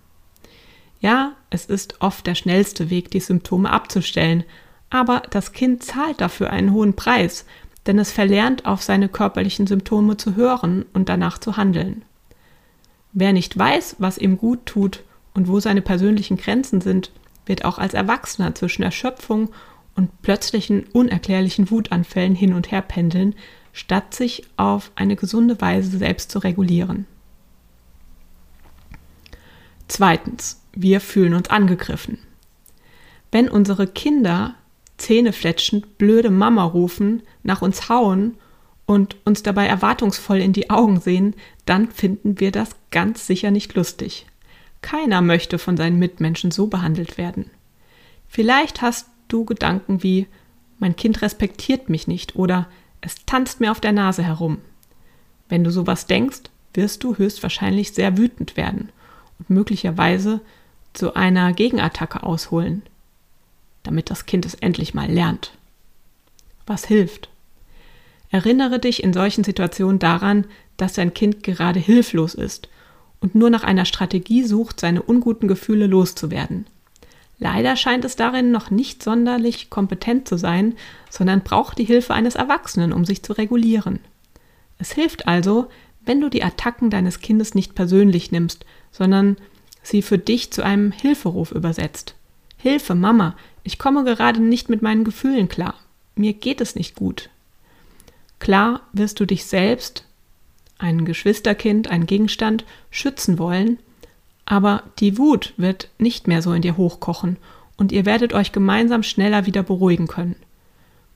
Ja, 1.01 1.33
es 1.49 1.65
ist 1.65 2.01
oft 2.01 2.27
der 2.27 2.35
schnellste 2.35 2.91
Weg, 2.91 3.11
die 3.11 3.21
Symptome 3.21 3.71
abzustellen, 3.71 4.45
aber 4.91 5.23
das 5.31 5.53
Kind 5.53 5.83
zahlt 5.83 6.21
dafür 6.21 6.51
einen 6.51 6.73
hohen 6.73 6.95
Preis, 6.95 7.47
denn 7.87 7.99
es 7.99 8.13
verlernt 8.13 8.67
auf 8.67 8.83
seine 8.83 9.09
körperlichen 9.09 9.67
Symptome 9.67 10.17
zu 10.19 10.37
hören 10.37 10.85
und 10.93 11.09
danach 11.09 11.39
zu 11.39 11.57
handeln. 11.57 12.03
Wer 13.13 13.33
nicht 13.33 13.59
weiß, 13.59 13.97
was 13.99 14.19
ihm 14.19 14.37
gut 14.37 14.67
tut 14.67 15.03
und 15.35 15.49
wo 15.49 15.59
seine 15.59 15.81
persönlichen 15.81 16.37
Grenzen 16.37 16.81
sind, 16.81 17.11
wird 17.47 17.65
auch 17.65 17.79
als 17.79 17.95
Erwachsener 17.95 18.55
zwischen 18.55 18.83
Erschöpfung 18.83 19.51
und 19.97 20.23
plötzlichen 20.23 20.85
unerklärlichen 20.93 21.71
Wutanfällen 21.71 22.35
hin 22.35 22.53
und 22.53 22.71
her 22.71 22.83
pendeln, 22.83 23.35
statt 23.73 24.15
sich 24.15 24.45
auf 24.57 24.93
eine 24.95 25.17
gesunde 25.17 25.61
Weise 25.61 25.97
selbst 25.97 26.31
zu 26.31 26.41
regulieren. 26.41 27.07
Zweitens, 29.91 30.63
wir 30.73 31.01
fühlen 31.01 31.35
uns 31.35 31.51
angegriffen. 31.51 32.19
Wenn 33.33 33.49
unsere 33.49 33.89
Kinder 33.89 34.55
zähnefletschend 34.99 35.99
blöde 35.99 36.31
Mama 36.31 36.63
rufen, 36.63 37.25
nach 37.43 37.61
uns 37.61 37.89
hauen 37.89 38.37
und 38.87 39.17
uns 39.25 39.43
dabei 39.43 39.67
erwartungsvoll 39.67 40.39
in 40.39 40.53
die 40.53 40.71
Augen 40.71 41.01
sehen, 41.01 41.35
dann 41.67 41.91
finden 41.91 42.39
wir 42.39 42.53
das 42.53 42.71
ganz 42.93 43.27
sicher 43.27 43.51
nicht 43.51 43.75
lustig. 43.75 44.27
Keiner 44.81 45.23
möchte 45.23 45.59
von 45.59 45.77
seinen 45.77 45.99
Mitmenschen 45.99 46.53
so 46.53 46.69
behandelt 46.69 47.19
werden. 47.19 47.51
Vielleicht 48.29 48.83
hast 48.83 49.09
du 49.27 49.45
Gedanken 49.45 50.05
wie 50.05 50.29
mein 50.79 50.95
Kind 50.95 51.21
respektiert 51.21 51.89
mich 51.89 52.07
nicht 52.07 52.37
oder 52.37 52.69
es 53.01 53.17
tanzt 53.27 53.59
mir 53.59 53.73
auf 53.73 53.81
der 53.81 53.93
Nase 53.93 54.23
herum. 54.23 54.59
Wenn 55.49 55.65
du 55.65 55.73
sowas 55.73 56.07
denkst, 56.07 56.43
wirst 56.75 57.03
du 57.03 57.17
höchstwahrscheinlich 57.17 57.91
sehr 57.91 58.17
wütend 58.17 58.57
werden 58.57 58.91
möglicherweise 59.49 60.41
zu 60.93 61.15
einer 61.15 61.53
Gegenattacke 61.53 62.23
ausholen 62.23 62.83
damit 63.83 64.11
das 64.11 64.27
Kind 64.27 64.47
es 64.47 64.55
endlich 64.55 64.95
mal 64.95 65.11
lernt. 65.11 65.53
Was 66.67 66.85
hilft? 66.85 67.29
Erinnere 68.31 68.79
dich 68.79 69.03
in 69.03 69.13
solchen 69.13 69.45
Situationen 69.45 69.99
daran, 69.99 70.47
dass 70.77 70.93
dein 70.93 71.15
Kind 71.15 71.43
gerade 71.43 71.81
hilflos 71.81 72.35
ist 72.35 72.69
und 73.21 73.35
nur 73.35 73.51
nach 73.51 73.65
einer 73.65 73.85
Strategie 73.85 74.45
sucht, 74.45 74.81
seine 74.81 75.03
unguten 75.03 75.49
Gefühle 75.49 75.87
loszuwerden. 75.87 76.67
Leider 77.39 77.75
scheint 77.75 78.05
es 78.05 78.17
darin 78.17 78.51
noch 78.51 78.71
nicht 78.71 79.03
sonderlich 79.03 79.71
kompetent 79.71 80.29
zu 80.29 80.37
sein, 80.37 80.75
sondern 81.09 81.41
braucht 81.41 81.79
die 81.79 81.85
Hilfe 81.85 82.15
eines 82.15 82.35
Erwachsenen, 82.35 82.93
um 82.93 83.05
sich 83.05 83.23
zu 83.23 83.33
regulieren. 83.33 83.99
Es 84.79 84.93
hilft 84.93 85.27
also, 85.27 85.69
wenn 86.05 86.21
du 86.21 86.29
die 86.29 86.45
Attacken 86.45 86.91
deines 86.91 87.21
Kindes 87.21 87.55
nicht 87.55 87.75
persönlich 87.75 88.31
nimmst, 88.31 88.65
sondern 88.91 89.37
sie 89.83 90.03
für 90.03 90.19
dich 90.19 90.53
zu 90.53 90.63
einem 90.63 90.93
Hilferuf 90.93 91.53
übersetzt. 91.53 92.15
Hilfe, 92.57 92.95
Mama, 92.95 93.37
ich 93.63 93.79
komme 93.79 94.05
gerade 94.05 94.41
nicht 94.41 94.69
mit 94.69 94.83
meinen 94.83 95.05
Gefühlen 95.05 95.49
klar. 95.49 95.75
Mir 96.15 96.33
geht 96.33 96.61
es 96.61 96.75
nicht 96.75 96.95
gut. 96.95 97.31
Klar 98.39 98.83
wirst 98.93 99.21
du 99.21 99.27
dich 99.27 99.45
selbst, 99.45 100.05
ein 100.79 101.05
Geschwisterkind, 101.05 101.89
ein 101.89 102.07
Gegenstand, 102.07 102.65
schützen 102.91 103.39
wollen, 103.39 103.79
aber 104.47 104.83
die 104.99 105.19
Wut 105.19 105.55
wird 105.57 105.89
nicht 105.99 106.27
mehr 106.27 106.43
so 106.43 106.53
in 106.53 106.63
dir 106.63 106.77
hochkochen 106.77 107.37
und 107.77 107.93
ihr 107.93 108.05
werdet 108.05 108.33
euch 108.33 108.53
gemeinsam 108.53 109.03
schneller 109.03 109.47
wieder 109.47 109.63
beruhigen 109.63 110.07
können. 110.07 110.37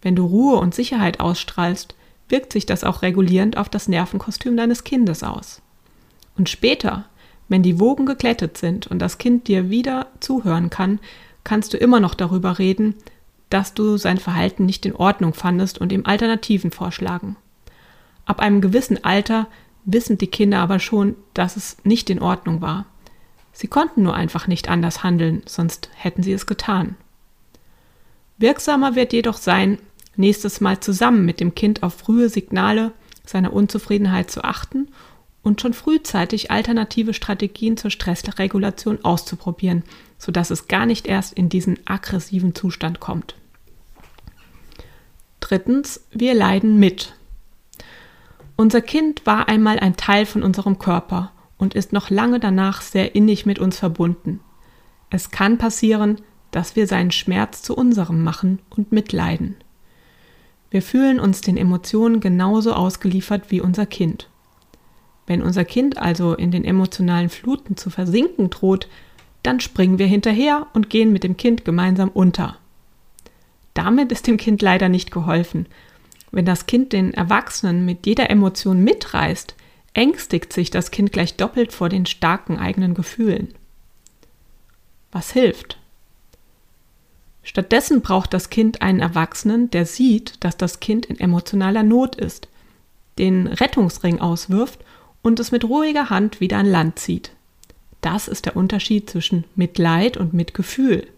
Wenn 0.02 0.16
du 0.16 0.26
Ruhe 0.26 0.56
und 0.56 0.74
Sicherheit 0.74 1.20
ausstrahlst, 1.20 1.94
wirkt 2.28 2.52
sich 2.52 2.66
das 2.66 2.84
auch 2.84 3.02
regulierend 3.02 3.56
auf 3.56 3.68
das 3.68 3.88
Nervenkostüm 3.88 4.56
deines 4.56 4.84
Kindes 4.84 5.22
aus. 5.22 5.62
Und 6.36 6.48
später, 6.48 7.06
wenn 7.48 7.62
die 7.62 7.78
Wogen 7.78 8.06
geklettet 8.06 8.56
sind 8.56 8.86
und 8.86 8.98
das 8.98 9.18
Kind 9.18 9.48
dir 9.48 9.70
wieder 9.70 10.06
zuhören 10.20 10.70
kann, 10.70 10.98
kannst 11.44 11.72
du 11.72 11.76
immer 11.76 12.00
noch 12.00 12.14
darüber 12.14 12.58
reden, 12.58 12.94
dass 13.50 13.74
du 13.74 13.96
sein 13.96 14.18
Verhalten 14.18 14.66
nicht 14.66 14.86
in 14.86 14.96
Ordnung 14.96 15.34
fandest 15.34 15.78
und 15.78 15.92
ihm 15.92 16.06
Alternativen 16.06 16.70
vorschlagen. 16.70 17.36
Ab 18.24 18.40
einem 18.40 18.60
gewissen 18.60 19.04
Alter 19.04 19.46
wissen 19.84 20.18
die 20.18 20.26
Kinder 20.26 20.60
aber 20.60 20.78
schon, 20.78 21.14
dass 21.34 21.56
es 21.56 21.76
nicht 21.84 22.08
in 22.08 22.22
Ordnung 22.22 22.62
war. 22.62 22.86
Sie 23.52 23.68
konnten 23.68 24.02
nur 24.02 24.14
einfach 24.14 24.46
nicht 24.48 24.68
anders 24.68 25.04
handeln, 25.04 25.42
sonst 25.46 25.90
hätten 25.94 26.22
sie 26.22 26.32
es 26.32 26.46
getan. 26.46 26.96
Wirksamer 28.38 28.96
wird 28.96 29.12
jedoch 29.12 29.36
sein, 29.36 29.78
nächstes 30.16 30.60
Mal 30.60 30.80
zusammen 30.80 31.24
mit 31.24 31.38
dem 31.38 31.54
Kind 31.54 31.82
auf 31.82 31.94
frühe 31.94 32.28
Signale 32.28 32.92
seiner 33.24 33.52
Unzufriedenheit 33.52 34.30
zu 34.30 34.42
achten 34.42 34.88
und 35.44 35.60
schon 35.60 35.74
frühzeitig 35.74 36.50
alternative 36.50 37.14
Strategien 37.14 37.76
zur 37.76 37.90
Stressregulation 37.90 39.04
auszuprobieren, 39.04 39.84
sodass 40.18 40.50
es 40.50 40.66
gar 40.66 40.86
nicht 40.86 41.06
erst 41.06 41.34
in 41.34 41.48
diesen 41.48 41.78
aggressiven 41.84 42.54
Zustand 42.54 42.98
kommt. 42.98 43.36
Drittens, 45.38 46.00
wir 46.10 46.34
leiden 46.34 46.80
mit. 46.80 47.14
Unser 48.56 48.80
Kind 48.80 49.26
war 49.26 49.48
einmal 49.48 49.78
ein 49.78 49.96
Teil 49.96 50.26
von 50.26 50.42
unserem 50.42 50.78
Körper 50.78 51.32
und 51.58 51.74
ist 51.74 51.92
noch 51.92 52.08
lange 52.08 52.40
danach 52.40 52.80
sehr 52.80 53.14
innig 53.14 53.44
mit 53.44 53.58
uns 53.58 53.78
verbunden. 53.78 54.40
Es 55.10 55.30
kann 55.30 55.58
passieren, 55.58 56.22
dass 56.50 56.76
wir 56.76 56.86
seinen 56.86 57.10
Schmerz 57.10 57.62
zu 57.62 57.76
unserem 57.76 58.22
machen 58.24 58.60
und 58.70 58.92
mitleiden. 58.92 59.56
Wir 60.70 60.82
fühlen 60.82 61.20
uns 61.20 61.42
den 61.42 61.56
Emotionen 61.56 62.20
genauso 62.20 62.72
ausgeliefert 62.72 63.50
wie 63.50 63.60
unser 63.60 63.86
Kind. 63.86 64.28
Wenn 65.26 65.42
unser 65.42 65.64
Kind 65.64 65.98
also 65.98 66.34
in 66.34 66.50
den 66.50 66.64
emotionalen 66.64 67.30
Fluten 67.30 67.76
zu 67.76 67.90
versinken 67.90 68.50
droht, 68.50 68.88
dann 69.42 69.60
springen 69.60 69.98
wir 69.98 70.06
hinterher 70.06 70.66
und 70.72 70.90
gehen 70.90 71.12
mit 71.12 71.24
dem 71.24 71.36
Kind 71.36 71.64
gemeinsam 71.64 72.10
unter. 72.10 72.56
Damit 73.74 74.12
ist 74.12 74.26
dem 74.26 74.36
Kind 74.36 74.62
leider 74.62 74.88
nicht 74.88 75.10
geholfen. 75.10 75.66
Wenn 76.30 76.44
das 76.44 76.66
Kind 76.66 76.92
den 76.92 77.14
Erwachsenen 77.14 77.84
mit 77.84 78.06
jeder 78.06 78.30
Emotion 78.30 78.82
mitreißt, 78.82 79.54
ängstigt 79.92 80.52
sich 80.52 80.70
das 80.70 80.90
Kind 80.90 81.12
gleich 81.12 81.36
doppelt 81.36 81.72
vor 81.72 81.88
den 81.88 82.06
starken 82.06 82.58
eigenen 82.58 82.94
Gefühlen. 82.94 83.54
Was 85.12 85.32
hilft? 85.32 85.78
Stattdessen 87.42 88.00
braucht 88.00 88.32
das 88.32 88.50
Kind 88.50 88.82
einen 88.82 89.00
Erwachsenen, 89.00 89.70
der 89.70 89.86
sieht, 89.86 90.42
dass 90.42 90.56
das 90.56 90.80
Kind 90.80 91.06
in 91.06 91.20
emotionaler 91.20 91.82
Not 91.82 92.16
ist, 92.16 92.48
den 93.18 93.46
Rettungsring 93.46 94.20
auswirft 94.20 94.80
und 95.24 95.40
es 95.40 95.50
mit 95.50 95.64
ruhiger 95.64 96.10
Hand 96.10 96.40
wieder 96.40 96.58
an 96.58 96.66
Land 96.66 96.98
zieht. 97.00 97.32
Das 98.02 98.28
ist 98.28 98.44
der 98.44 98.56
Unterschied 98.56 99.08
zwischen 99.08 99.44
Mitleid 99.56 100.18
und 100.18 100.34
Mitgefühl. 100.34 101.08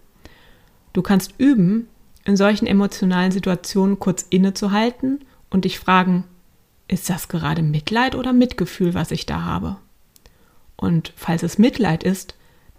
Du 0.94 1.02
kannst 1.02 1.34
üben, 1.36 1.88
in 2.24 2.36
solchen 2.36 2.66
emotionalen 2.66 3.32
Situationen 3.32 3.98
kurz 3.98 4.24
innezuhalten 4.30 5.24
und 5.50 5.64
dich 5.64 5.78
fragen, 5.78 6.24
ist 6.88 7.10
das 7.10 7.28
gerade 7.28 7.62
Mitleid 7.62 8.14
oder 8.14 8.32
Mitgefühl, 8.32 8.94
was 8.94 9.10
ich 9.10 9.26
da 9.26 9.42
habe? 9.42 9.76
Und 10.76 11.12
falls 11.16 11.42
es 11.42 11.58
Mitleid 11.58 12.04
ist, 12.04 12.36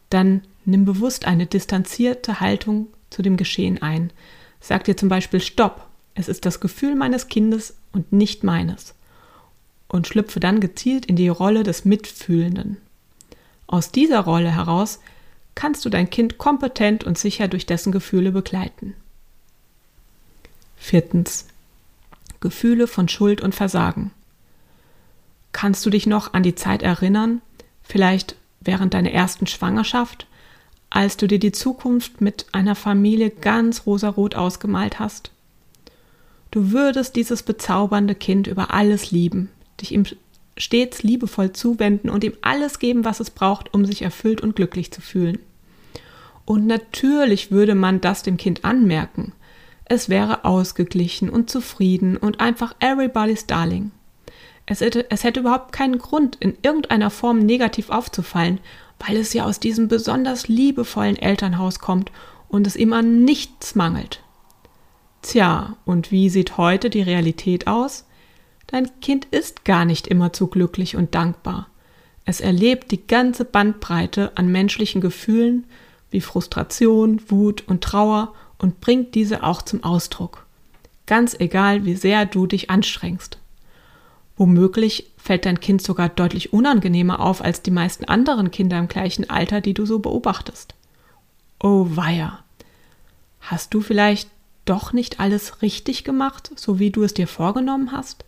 dann 0.09 0.43
nimm 0.63 0.85
bewusst 0.85 1.25
eine 1.25 1.45
distanzierte 1.45 2.39
Haltung 2.39 2.87
zu 3.09 3.21
dem 3.21 3.35
Geschehen 3.35 3.81
ein. 3.81 4.11
Sag 4.61 4.85
dir 4.85 4.95
zum 4.95 5.09
Beispiel 5.09 5.41
Stopp, 5.41 5.87
es 6.13 6.29
ist 6.29 6.45
das 6.45 6.61
Gefühl 6.61 6.95
meines 6.95 7.27
Kindes 7.27 7.75
und 7.91 8.13
nicht 8.13 8.45
meines 8.45 8.96
und 9.87 10.07
schlüpfe 10.07 10.39
dann 10.39 10.59
gezielt 10.59 11.05
in 11.05 11.15
die 11.15 11.29
Rolle 11.29 11.63
des 11.63 11.85
Mitfühlenden. 11.85 12.77
Aus 13.67 13.91
dieser 13.91 14.21
Rolle 14.21 14.53
heraus 14.53 14.99
kannst 15.55 15.85
du 15.85 15.89
dein 15.89 16.09
Kind 16.09 16.37
kompetent 16.37 17.03
und 17.03 17.17
sicher 17.17 17.47
durch 17.47 17.65
dessen 17.65 17.91
Gefühle 17.91 18.31
begleiten. 18.31 18.93
Viertens. 20.77 21.47
Gefühle 22.39 22.87
von 22.87 23.09
Schuld 23.09 23.41
und 23.41 23.55
Versagen. 23.55 24.11
Kannst 25.51 25.85
du 25.85 25.89
dich 25.89 26.05
noch 26.05 26.33
an 26.33 26.43
die 26.43 26.55
Zeit 26.55 26.83
erinnern, 26.83 27.41
vielleicht 27.83 28.35
während 28.59 28.93
deiner 28.93 29.11
ersten 29.11 29.47
Schwangerschaft, 29.47 30.27
als 30.89 31.17
du 31.17 31.27
dir 31.27 31.39
die 31.39 31.51
Zukunft 31.51 32.21
mit 32.21 32.45
einer 32.51 32.75
Familie 32.75 33.31
ganz 33.31 33.85
rosarot 33.85 34.35
ausgemalt 34.35 34.99
hast? 34.99 35.31
Du 36.51 36.71
würdest 36.71 37.15
dieses 37.15 37.43
bezaubernde 37.43 38.15
Kind 38.15 38.47
über 38.47 38.73
alles 38.73 39.11
lieben, 39.11 39.49
dich 39.81 39.91
ihm 39.91 40.05
stets 40.57 41.03
liebevoll 41.03 41.53
zuwenden 41.53 42.09
und 42.09 42.23
ihm 42.23 42.33
alles 42.41 42.79
geben, 42.79 43.05
was 43.05 43.19
es 43.19 43.29
braucht, 43.29 43.73
um 43.73 43.85
sich 43.85 44.01
erfüllt 44.01 44.41
und 44.41 44.55
glücklich 44.55 44.91
zu 44.91 45.01
fühlen. 45.01 45.39
Und 46.45 46.65
natürlich 46.65 47.51
würde 47.51 47.75
man 47.75 48.01
das 48.01 48.23
dem 48.23 48.37
Kind 48.37 48.65
anmerken. 48.65 49.33
Es 49.85 50.09
wäre 50.09 50.45
ausgeglichen 50.45 51.29
und 51.29 51.49
zufrieden 51.49 52.17
und 52.17 52.39
einfach 52.39 52.75
everybody's 52.79 53.45
darling. 53.45 53.91
Es 54.65 54.81
hätte, 54.81 55.09
es 55.09 55.23
hätte 55.23 55.41
überhaupt 55.41 55.71
keinen 55.71 55.97
Grund, 55.97 56.35
in 56.39 56.57
irgendeiner 56.61 57.09
Form 57.09 57.39
negativ 57.39 57.89
aufzufallen, 57.89 58.59
weil 58.99 59.17
es 59.17 59.33
ja 59.33 59.45
aus 59.45 59.59
diesem 59.59 59.87
besonders 59.87 60.47
liebevollen 60.47 61.17
Elternhaus 61.17 61.79
kommt 61.79 62.11
und 62.49 62.67
es 62.67 62.75
ihm 62.75 62.93
an 62.93 63.23
nichts 63.23 63.75
mangelt. 63.75 64.21
Tja, 65.21 65.75
und 65.85 66.11
wie 66.11 66.29
sieht 66.29 66.57
heute 66.57 66.89
die 66.89 67.01
Realität 67.01 67.67
aus? 67.67 68.05
Dein 68.67 68.89
Kind 68.99 69.25
ist 69.25 69.65
gar 69.65 69.85
nicht 69.85 70.07
immer 70.07 70.33
zu 70.33 70.47
glücklich 70.47 70.95
und 70.95 71.15
dankbar. 71.15 71.67
Es 72.25 72.41
erlebt 72.41 72.91
die 72.91 73.07
ganze 73.07 73.45
Bandbreite 73.45 74.33
an 74.35 74.51
menschlichen 74.51 74.99
Gefühlen 74.99 75.65
wie 76.11 76.21
Frustration, 76.21 77.21
Wut 77.29 77.63
und 77.67 77.83
Trauer 77.83 78.33
und 78.57 78.81
bringt 78.81 79.15
diese 79.15 79.43
auch 79.43 79.61
zum 79.61 79.83
Ausdruck. 79.83 80.45
Ganz 81.05 81.35
egal, 81.39 81.85
wie 81.85 81.95
sehr 81.95 82.25
du 82.25 82.47
dich 82.47 82.69
anstrengst. 82.69 83.37
Womöglich 84.35 85.09
fällt 85.17 85.45
dein 85.45 85.59
Kind 85.59 85.81
sogar 85.81 86.09
deutlich 86.09 86.53
unangenehmer 86.53 87.21
auf 87.21 87.41
als 87.41 87.61
die 87.61 87.71
meisten 87.71 88.05
anderen 88.05 88.51
Kinder 88.51 88.77
im 88.77 88.87
gleichen 88.87 89.29
Alter, 89.29 89.61
die 89.61 89.73
du 89.73 89.85
so 89.85 89.99
beobachtest. 89.99 90.75
Oh 91.59 91.87
weia. 91.89 92.43
Hast 93.39 93.73
du 93.73 93.81
vielleicht 93.81 94.29
doch 94.65 94.91
nicht 94.91 95.19
alles 95.19 95.61
richtig 95.61 96.03
gemacht, 96.03 96.51
so 96.55 96.77
wie 96.77 96.91
du 96.91 97.03
es 97.03 97.13
dir 97.13 97.27
vorgenommen 97.27 97.93
hast? 97.93 98.25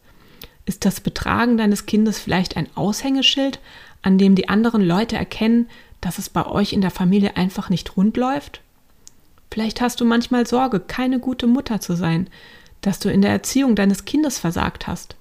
Ist 0.69 0.85
das 0.85 0.99
Betragen 0.99 1.57
deines 1.57 1.87
Kindes 1.87 2.19
vielleicht 2.19 2.55
ein 2.55 2.67
Aushängeschild, 2.75 3.59
an 4.03 4.19
dem 4.19 4.35
die 4.35 4.49
anderen 4.49 4.85
Leute 4.85 5.15
erkennen, 5.15 5.67
dass 5.99 6.19
es 6.19 6.29
bei 6.29 6.45
euch 6.45 6.73
in 6.73 6.81
der 6.81 6.91
Familie 6.91 7.35
einfach 7.37 7.71
nicht 7.71 7.97
rund 7.97 8.17
läuft? 8.17 8.61
Vielleicht 9.51 9.81
hast 9.81 9.99
du 9.99 10.05
manchmal 10.05 10.45
Sorge, 10.45 10.79
keine 10.79 11.17
gute 11.17 11.47
Mutter 11.47 11.81
zu 11.81 11.95
sein, 11.95 12.27
dass 12.81 12.99
du 12.99 13.11
in 13.11 13.23
der 13.23 13.31
Erziehung 13.31 13.75
deines 13.75 14.05
Kindes 14.05 14.37
versagt 14.37 14.85
hast. 14.85 15.15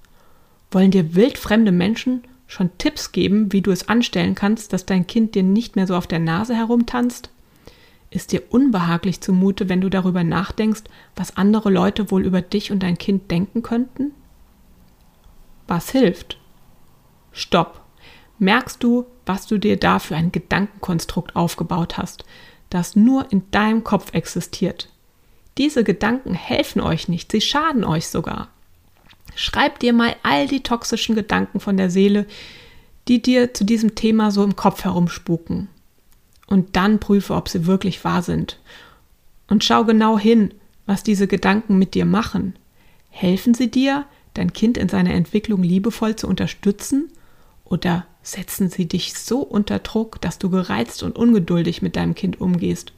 Wollen 0.69 0.91
dir 0.91 1.15
wildfremde 1.15 1.71
Menschen 1.71 2.21
schon 2.45 2.69
Tipps 2.77 3.11
geben, 3.11 3.51
wie 3.51 3.61
du 3.61 3.71
es 3.71 3.89
anstellen 3.89 4.35
kannst, 4.35 4.71
dass 4.71 4.85
dein 4.85 5.07
Kind 5.07 5.33
dir 5.33 5.41
nicht 5.41 5.75
mehr 5.75 5.87
so 5.87 5.95
auf 5.95 6.05
der 6.05 6.19
Nase 6.19 6.55
herumtanzt? 6.55 7.31
Ist 8.11 8.33
dir 8.33 8.43
unbehaglich 8.51 9.19
zumute, 9.21 9.67
wenn 9.67 9.81
du 9.81 9.89
darüber 9.89 10.23
nachdenkst, 10.23 10.83
was 11.15 11.37
andere 11.37 11.71
Leute 11.71 12.11
wohl 12.11 12.23
über 12.23 12.43
dich 12.43 12.71
und 12.71 12.83
dein 12.83 12.99
Kind 12.99 13.31
denken 13.31 13.63
könnten? 13.63 14.11
Was 15.69 15.91
hilft? 15.91 16.39
Stopp. 17.31 17.81
Merkst 18.39 18.81
du, 18.81 19.05
was 19.27 19.45
du 19.45 19.59
dir 19.59 19.77
da 19.77 19.99
für 19.99 20.15
ein 20.15 20.31
Gedankenkonstrukt 20.31 21.35
aufgebaut 21.35 21.99
hast, 21.99 22.25
das 22.71 22.95
nur 22.95 23.31
in 23.31 23.43
deinem 23.51 23.83
Kopf 23.83 24.15
existiert? 24.15 24.89
Diese 25.59 25.83
Gedanken 25.83 26.33
helfen 26.33 26.81
euch 26.81 27.07
nicht, 27.07 27.31
sie 27.31 27.41
schaden 27.41 27.83
euch 27.83 28.07
sogar. 28.07 28.47
Schreib 29.35 29.77
dir 29.77 29.93
mal 29.93 30.15
all 30.23 30.47
die 30.47 30.63
toxischen 30.63 31.13
Gedanken 31.13 31.59
von 31.59 31.77
der 31.77 31.91
Seele, 31.91 32.25
die 33.07 33.21
dir 33.21 33.53
zu 33.53 33.63
diesem 33.63 33.93
Thema 33.93 34.31
so 34.31 34.43
im 34.43 34.55
Kopf 34.55 34.83
herumspuken. 34.83 35.69
Und 36.47 36.75
dann 36.77 36.99
prüfe, 36.99 37.35
ob 37.35 37.47
sie 37.47 37.67
wirklich 37.67 38.03
wahr 38.03 38.23
sind. 38.23 38.59
Und 39.47 39.63
schau 39.63 39.83
genau 39.83 40.17
hin, 40.17 40.51
was 40.87 41.03
diese 41.03 41.27
Gedanken 41.27 41.77
mit 41.77 41.93
dir 41.93 42.05
machen. 42.05 42.57
Helfen 43.11 43.53
sie 43.53 43.69
dir, 43.69 44.05
dein 44.33 44.53
Kind 44.53 44.77
in 44.77 44.89
seiner 44.89 45.13
Entwicklung 45.13 45.63
liebevoll 45.63 46.15
zu 46.15 46.27
unterstützen? 46.27 47.11
Oder 47.65 48.05
setzen 48.23 48.69
sie 48.69 48.87
dich 48.87 49.13
so 49.13 49.41
unter 49.41 49.79
Druck, 49.79 50.19
dass 50.21 50.39
du 50.39 50.49
gereizt 50.49 51.03
und 51.03 51.15
ungeduldig 51.15 51.81
mit 51.81 51.95
deinem 51.95 52.15
Kind 52.15 52.41
umgehst, 52.41 52.93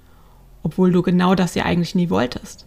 obwohl 0.63 0.91
du 0.91 1.01
genau 1.01 1.35
das 1.35 1.55
ja 1.55 1.65
eigentlich 1.65 1.95
nie 1.95 2.09
wolltest? 2.09 2.65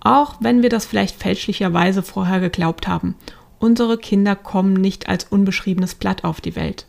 Auch 0.00 0.36
wenn 0.40 0.62
wir 0.62 0.70
das 0.70 0.86
vielleicht 0.86 1.16
fälschlicherweise 1.16 2.02
vorher 2.02 2.40
geglaubt 2.40 2.88
haben, 2.88 3.14
unsere 3.58 3.98
Kinder 3.98 4.34
kommen 4.34 4.72
nicht 4.72 5.08
als 5.08 5.24
unbeschriebenes 5.24 5.94
Blatt 5.94 6.24
auf 6.24 6.40
die 6.40 6.56
Welt. 6.56 6.86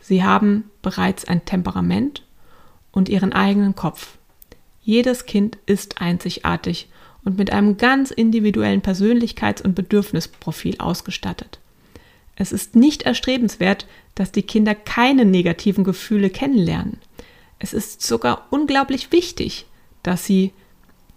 Sie 0.00 0.24
haben 0.24 0.64
bereits 0.82 1.24
ein 1.24 1.44
Temperament 1.44 2.24
und 2.90 3.08
ihren 3.08 3.32
eigenen 3.32 3.76
Kopf. 3.76 4.18
Jedes 4.82 5.26
Kind 5.26 5.58
ist 5.66 6.00
einzigartig 6.00 6.88
und 7.24 7.38
mit 7.38 7.52
einem 7.52 7.76
ganz 7.76 8.10
individuellen 8.10 8.82
Persönlichkeits- 8.82 9.62
und 9.62 9.74
Bedürfnisprofil 9.74 10.76
ausgestattet. 10.78 11.58
Es 12.36 12.52
ist 12.52 12.76
nicht 12.76 13.02
erstrebenswert, 13.02 13.86
dass 14.14 14.32
die 14.32 14.42
Kinder 14.42 14.74
keine 14.74 15.24
negativen 15.24 15.84
Gefühle 15.84 16.30
kennenlernen. 16.30 16.98
Es 17.58 17.72
ist 17.72 18.02
sogar 18.02 18.46
unglaublich 18.50 19.10
wichtig, 19.10 19.66
dass 20.02 20.24
sie 20.24 20.52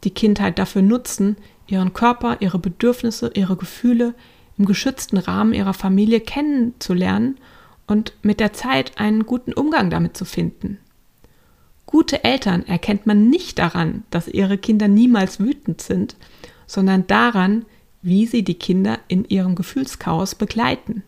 die 0.04 0.10
Kindheit 0.10 0.58
dafür 0.58 0.82
nutzen, 0.82 1.38
ihren 1.68 1.94
Körper, 1.94 2.38
ihre 2.40 2.58
Bedürfnisse, 2.58 3.32
ihre 3.36 3.56
Gefühle 3.56 4.16
im 4.58 4.66
geschützten 4.66 5.18
Rahmen 5.18 5.54
ihrer 5.54 5.74
Familie 5.74 6.20
kennenzulernen 6.20 7.38
und 7.88 8.14
mit 8.24 8.40
der 8.40 8.54
Zeit 8.54 8.98
einen 8.98 9.26
guten 9.26 9.54
Umgang 9.54 9.90
damit 9.90 10.18
zu 10.18 10.26
finden. 10.26 10.80
Gute 11.92 12.24
Eltern 12.24 12.66
erkennt 12.66 13.06
man 13.06 13.30
nicht 13.30 13.60
daran, 13.60 14.04
dass 14.12 14.30
ihre 14.30 14.58
Kinder 14.58 14.88
niemals 14.88 15.42
wütend 15.42 15.82
sind, 15.82 16.16
sondern 16.66 17.06
daran, 17.06 17.66
wie 18.02 18.26
sie 18.26 18.44
die 18.44 18.56
Kinder 18.56 18.98
in 19.10 19.26
ihrem 19.26 19.56
Gefühlschaos 19.56 20.36
begleiten. 20.36 21.04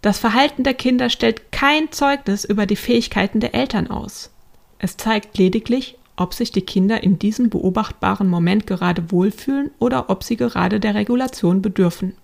Das 0.00 0.20
Verhalten 0.20 0.62
der 0.62 0.74
Kinder 0.74 1.10
stellt 1.10 1.50
kein 1.50 1.90
Zeugnis 1.90 2.44
über 2.44 2.66
die 2.66 2.76
Fähigkeiten 2.76 3.40
der 3.40 3.52
Eltern 3.52 3.90
aus. 3.90 4.30
Es 4.78 4.96
zeigt 4.96 5.36
lediglich, 5.36 5.98
ob 6.16 6.32
sich 6.32 6.52
die 6.52 6.62
Kinder 6.62 7.02
in 7.02 7.18
diesem 7.18 7.50
beobachtbaren 7.50 8.28
Moment 8.28 8.68
gerade 8.68 9.10
wohlfühlen 9.10 9.72
oder 9.80 10.08
ob 10.08 10.22
sie 10.22 10.36
gerade 10.36 10.78
der 10.78 10.94
Regulation 10.94 11.62
bedürfen. 11.62 12.14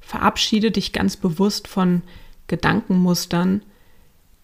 Verabschiede 0.00 0.72
dich 0.72 0.92
ganz 0.92 1.16
bewusst 1.16 1.68
von 1.68 2.02
Gedankenmustern, 2.48 3.62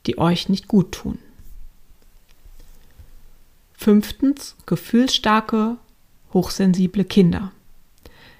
die 0.06 0.18
euch 0.18 0.48
nicht 0.48 0.68
gut 0.68 0.92
tun. 0.92 1.18
Fünftens, 3.84 4.56
gefühlsstarke, 4.64 5.76
hochsensible 6.32 7.04
Kinder. 7.04 7.52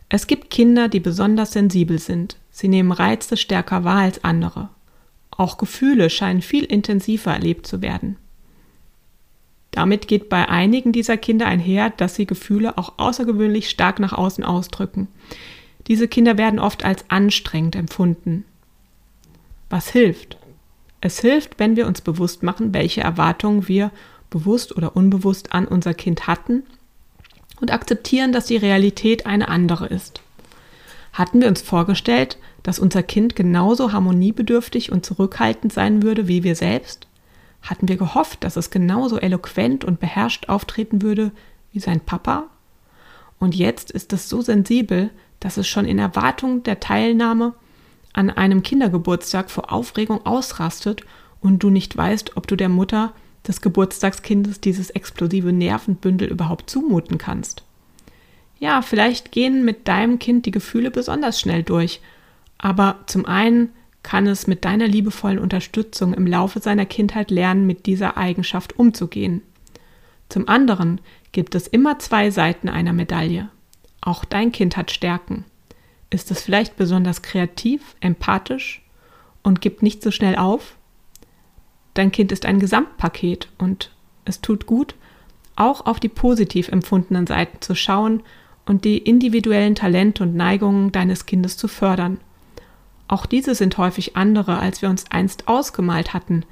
Es 0.09 0.27
gibt 0.27 0.49
Kinder, 0.49 0.89
die 0.89 1.01
besonders 1.01 1.53
sensibel 1.53 1.99
sind. 1.99 2.39
Sie 2.51 2.67
nehmen 2.67 2.93
Reize 2.93 3.37
stärker 3.37 3.85
wahr 3.85 3.99
als 3.99 4.25
andere. 4.25 4.71
Auch 5.31 5.59
Gefühle 5.59 6.09
scheinen 6.09 6.41
viel 6.41 6.65
intensiver 6.65 7.35
erlebt 7.35 7.67
zu 7.67 7.83
werden. 7.83 8.17
Damit 9.71 10.09
geht 10.09 10.31
bei 10.31 10.49
einigen 10.49 10.93
dieser 10.93 11.19
Kinder 11.19 11.45
einher, 11.45 11.91
dass 11.91 12.15
sie 12.15 12.25
Gefühle 12.25 12.79
auch 12.79 12.95
außergewöhnlich 12.97 13.69
stark 13.69 14.01
nach 14.01 14.15
außen 14.15 14.45
ausdrücken. 14.45 15.09
Diese 15.89 16.09
Kinder 16.09 16.39
werden 16.39 16.59
oft 16.59 16.87
als 16.87 17.05
anstrengend 17.11 17.77
empfunden. 17.77 18.47
Was 19.69 19.91
hilft? 19.91 20.39
Es 21.03 21.21
hilft, 21.21 21.59
wenn 21.59 21.77
wir 21.77 21.87
uns 21.87 22.01
bewusst 22.01 22.43
machen, 22.43 22.73
welche 22.73 23.03
Erwartungen 23.03 23.69
wir 23.69 23.91
bewusst 24.35 24.77
oder 24.77 24.97
unbewusst 24.97 25.53
an 25.53 25.67
unser 25.69 25.95
Kind 25.95 26.27
hatten 26.27 26.65
und 27.61 27.73
akzeptieren, 27.73 28.33
dass 28.33 28.47
die 28.47 28.57
Realität 28.57 29.27
eine 29.27 29.49
andere 29.49 29.87
ist. 29.87 30.21
Hatten 31.13 31.41
wir 31.41 31.47
uns 31.47 31.63
vorgestellt, 31.63 32.37
dass 32.65 32.81
unser 32.81 33.05
Kind 33.05 33.37
genauso 33.37 33.93
harmoniebedürftig 33.93 34.91
und 34.91 35.07
zurückhaltend 35.07 35.73
sein 35.73 36.03
würde 36.03 36.27
wie 36.27 36.43
wir 36.43 36.57
selbst? 36.57 37.07
Hatten 37.63 37.87
wir 37.87 37.97
gehofft, 37.97 38.43
dass 38.43 38.57
es 38.57 38.71
genauso 38.71 39.19
eloquent 39.19 39.85
und 39.85 40.01
beherrscht 40.01 40.49
auftreten 40.49 41.01
würde 41.01 41.31
wie 41.71 41.79
sein 41.79 42.01
Papa? 42.01 42.49
Und 43.39 43.55
jetzt 43.55 43.93
ist 43.93 44.13
es 44.13 44.29
so 44.29 44.41
sensibel, 44.41 45.11
dass 45.39 45.59
es 45.59 45.69
schon 45.69 45.85
in 45.85 46.01
Erwartung 46.01 46.65
der 46.65 46.81
Teilnahme 46.81 47.55
an 48.13 48.31
einem 48.31 48.65
Kindergeburtstag 48.65 49.49
vor 49.49 49.73
Aufregung 49.73 50.27
ausrastet 50.27 51.03
und 51.41 51.63
du 51.63 51.71
nicht 51.71 51.97
weißt, 51.97 52.37
ob 52.37 52.49
du 52.49 52.57
der 52.57 52.69
Mutter 52.69 53.13
des 53.47 53.61
Geburtstagskindes 53.61 54.61
dieses 54.61 54.91
explosive 54.91 55.53
Nervenbündel 55.53 56.29
überhaupt 56.29 56.71
zumuten 56.71 57.19
kannst. 57.19 57.63
Ja, 58.59 58.83
vielleicht 58.83 59.33
gehen 59.33 59.65
mit 59.65 59.89
deinem 59.89 60.19
Kind 60.19 60.47
die 60.47 60.51
Gefühle 60.51 60.91
besonders 60.91 61.41
schnell 61.41 61.63
durch 61.63 62.01
aber 62.65 63.01
zum 63.07 63.27
einen 63.27 63.75
kann 64.03 64.27
es 64.27 64.47
mit 64.47 64.65
deiner 64.65 64.87
liebevollen 64.87 65.39
Unterstützung 65.39 66.15
im 66.15 66.27
Laufe 66.27 66.61
seiner 66.61 66.87
Kindheit 66.87 67.31
lernen, 67.31 67.67
mit 67.67 67.85
dieser 67.85 68.17
Eigenschaft 68.17 68.79
umzugehen. 68.79 69.43
Zum 70.31 70.49
anderen 70.49 71.01
gibt 71.33 71.55
es 71.55 71.67
immer 71.67 71.99
zwei 71.99 72.31
Seiten 72.31 72.71
einer 72.71 72.95
Medaille. 72.95 73.51
Auch 74.01 74.25
dein 74.25 74.51
Kind 74.51 74.79
hat 74.79 74.91
Stärken. 74.91 75.45
Ist 76.09 76.31
es 76.31 76.41
vielleicht 76.41 76.77
besonders 76.77 77.21
kreativ, 77.21 77.97
empathisch 78.01 78.83
und 79.43 79.61
gibt 79.61 79.83
nicht 79.83 80.03
so 80.03 80.11
schnell 80.11 80.37
auf? 80.37 80.77
Dein 81.95 82.13
Kind 82.13 82.33
ist 82.33 82.47
ein 82.47 82.61
Gesamtpaket 82.61 83.49
und 83.59 83.91
es 84.25 84.41
tut 84.41 84.67
gut, 84.67 84.95
auch 85.57 85.87
auf 85.87 86.01
die 86.01 86.09
positiv 86.09 86.69
empfundenen 86.69 87.27
Seiten 87.27 87.61
zu 87.61 87.75
schauen 87.75 88.23
und 88.67 88.85
die 88.85 88.99
individuellen 88.99 89.75
Talente 89.75 90.23
und 90.23 90.35
Neigungen 90.35 90.91
deines 90.91 91.27
Kindes 91.27 91.57
zu 91.57 91.69
fördern 91.69 92.19
auch 93.09 93.27
diese 93.27 93.55
sind 93.55 93.77
häufig 93.79 94.17
andere, 94.17 94.59
als 94.59 94.83
wir 94.83 94.89
uns 94.89 95.11
einst 95.11 95.49
ausgemalt 95.49 96.15
hatten, 96.15 96.45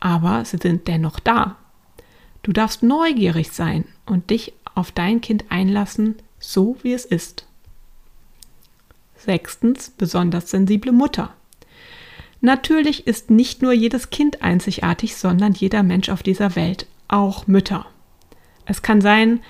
aber 0.00 0.44
sie 0.44 0.58
sind 0.58 0.86
dennoch 0.86 1.18
da. 1.18 1.56
Du 2.42 2.52
darfst 2.52 2.82
neugierig 2.82 3.52
sein 3.52 3.84
und 4.04 4.30
dich 4.30 4.52
auf 4.74 4.92
dein 4.92 5.20
Kind 5.20 5.46
einlassen, 5.48 6.16
so 6.38 6.76
wie 6.82 6.92
es 6.92 7.06
ist. 7.06 7.46
Sechstens, 9.16 9.90
besonders 9.90 10.50
sensible 10.50 10.92
Mutter. 10.92 11.32
Natürlich 12.44 13.06
ist 13.06 13.30
nicht 13.30 13.62
nur 13.62 13.72
jedes 13.72 14.10
Kind 14.10 14.42
einzigartig, 14.42 15.16
sondern 15.16 15.54
jeder 15.54 15.82
Mensch 15.82 16.10
auf 16.10 16.22
dieser 16.22 16.56
Welt, 16.56 16.86
auch 17.08 17.46
Mütter. 17.46 17.86
Es 18.66 18.82
kann 18.82 19.00
sein, 19.00 19.40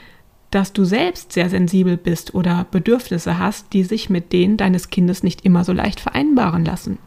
dass 0.52 0.72
du 0.72 0.84
selbst 0.84 1.32
sehr 1.32 1.50
sensibel 1.50 1.96
bist 1.96 2.34
oder 2.34 2.68
Bedürfnisse 2.70 3.36
hast, 3.40 3.72
die 3.72 3.82
sich 3.82 4.10
mit 4.10 4.32
denen 4.32 4.56
deines 4.56 4.90
Kindes 4.90 5.24
nicht 5.24 5.44
immer 5.44 5.64
so 5.64 5.72
leicht 5.72 5.98
vereinbaren 5.98 6.64
lassen. 6.64 6.98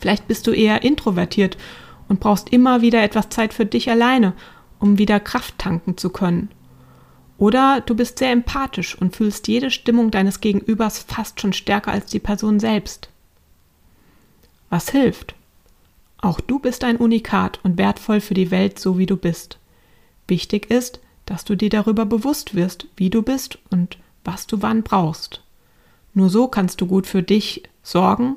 Vielleicht 0.00 0.26
bist 0.26 0.48
du 0.48 0.50
eher 0.50 0.82
introvertiert 0.82 1.56
und 2.08 2.18
brauchst 2.18 2.48
immer 2.48 2.82
wieder 2.82 3.00
etwas 3.04 3.28
Zeit 3.28 3.54
für 3.54 3.64
dich 3.64 3.88
alleine, 3.88 4.32
um 4.80 4.98
wieder 4.98 5.20
Kraft 5.20 5.56
tanken 5.56 5.96
zu 5.96 6.10
können. 6.10 6.48
Oder 7.38 7.80
du 7.80 7.94
bist 7.94 8.18
sehr 8.18 8.32
empathisch 8.32 9.00
und 9.00 9.14
fühlst 9.14 9.46
jede 9.46 9.70
Stimmung 9.70 10.10
deines 10.10 10.40
Gegenübers 10.40 10.98
fast 10.98 11.40
schon 11.40 11.52
stärker 11.52 11.92
als 11.92 12.06
die 12.06 12.18
Person 12.18 12.58
selbst. 12.58 13.08
Was 14.70 14.90
hilft? 14.90 15.34
Auch 16.18 16.40
du 16.40 16.58
bist 16.58 16.84
ein 16.84 16.96
Unikat 16.96 17.60
und 17.62 17.78
wertvoll 17.78 18.20
für 18.20 18.34
die 18.34 18.50
Welt, 18.50 18.78
so 18.78 18.98
wie 18.98 19.06
du 19.06 19.16
bist. 19.16 19.58
Wichtig 20.26 20.70
ist, 20.70 21.00
dass 21.24 21.44
du 21.44 21.56
dir 21.56 21.70
darüber 21.70 22.06
bewusst 22.06 22.54
wirst, 22.54 22.86
wie 22.96 23.10
du 23.10 23.22
bist 23.22 23.58
und 23.70 23.98
was 24.24 24.46
du 24.46 24.62
wann 24.62 24.82
brauchst. 24.82 25.42
Nur 26.14 26.30
so 26.30 26.48
kannst 26.48 26.80
du 26.80 26.86
gut 26.86 27.06
für 27.06 27.22
dich 27.22 27.62
sorgen 27.82 28.36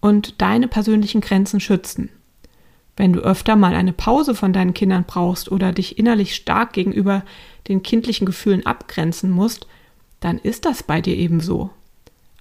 und 0.00 0.40
deine 0.42 0.68
persönlichen 0.68 1.20
Grenzen 1.20 1.60
schützen. 1.60 2.10
Wenn 2.96 3.12
du 3.12 3.20
öfter 3.20 3.56
mal 3.56 3.74
eine 3.74 3.92
Pause 3.92 4.34
von 4.34 4.52
deinen 4.52 4.74
Kindern 4.74 5.04
brauchst 5.06 5.50
oder 5.50 5.72
dich 5.72 5.98
innerlich 5.98 6.34
stark 6.34 6.72
gegenüber 6.74 7.24
den 7.68 7.82
kindlichen 7.82 8.26
Gefühlen 8.26 8.66
abgrenzen 8.66 9.30
musst, 9.30 9.66
dann 10.20 10.38
ist 10.38 10.66
das 10.66 10.82
bei 10.82 11.00
dir 11.00 11.16
ebenso. 11.16 11.70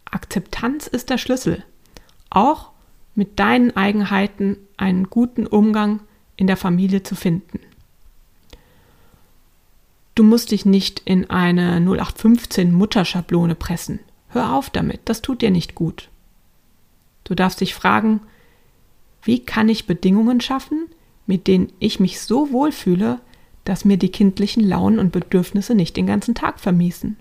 Akzeptanz 0.05 0.87
ist 0.87 1.09
der 1.09 1.17
Schlüssel. 1.17 1.63
Auch 2.29 2.71
mit 3.15 3.39
deinen 3.39 3.75
Eigenheiten 3.75 4.57
einen 4.77 5.09
guten 5.09 5.45
Umgang 5.47 6.01
in 6.35 6.47
der 6.47 6.57
Familie 6.57 7.03
zu 7.03 7.15
finden. 7.15 7.59
Du 10.15 10.23
musst 10.23 10.51
dich 10.51 10.65
nicht 10.65 11.01
in 11.05 11.29
eine 11.29 11.77
0815 11.77 12.73
Mutterschablone 12.73 13.55
pressen. 13.55 13.99
Hör 14.29 14.53
auf 14.53 14.69
damit, 14.69 15.01
das 15.05 15.21
tut 15.21 15.41
dir 15.41 15.51
nicht 15.51 15.75
gut. 15.75 16.09
Du 17.23 17.35
darfst 17.35 17.61
dich 17.61 17.73
fragen, 17.73 18.21
wie 19.23 19.39
kann 19.39 19.69
ich 19.69 19.87
Bedingungen 19.87 20.41
schaffen, 20.41 20.87
mit 21.27 21.47
denen 21.47 21.71
ich 21.79 21.99
mich 21.99 22.19
so 22.19 22.51
wohlfühle, 22.51 23.19
dass 23.63 23.85
mir 23.85 23.97
die 23.97 24.09
kindlichen 24.09 24.63
Launen 24.63 24.99
und 24.99 25.11
Bedürfnisse 25.11 25.75
nicht 25.75 25.95
den 25.95 26.07
ganzen 26.07 26.33
Tag 26.33 26.59
vermiesen. 26.59 27.17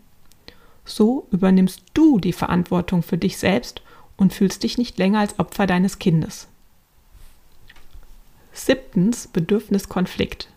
So 0.84 1.26
übernimmst 1.30 1.82
du 1.94 2.18
die 2.18 2.32
Verantwortung 2.32 3.02
für 3.02 3.18
dich 3.18 3.36
selbst 3.36 3.82
und 4.20 4.32
fühlst 4.32 4.62
dich 4.62 4.78
nicht 4.78 4.98
länger 4.98 5.20
als 5.20 5.38
Opfer 5.38 5.66
deines 5.66 5.98
Kindes. 5.98 6.46
Siebtens 8.52 9.26
Bedürfniskonflikt. 9.28 10.48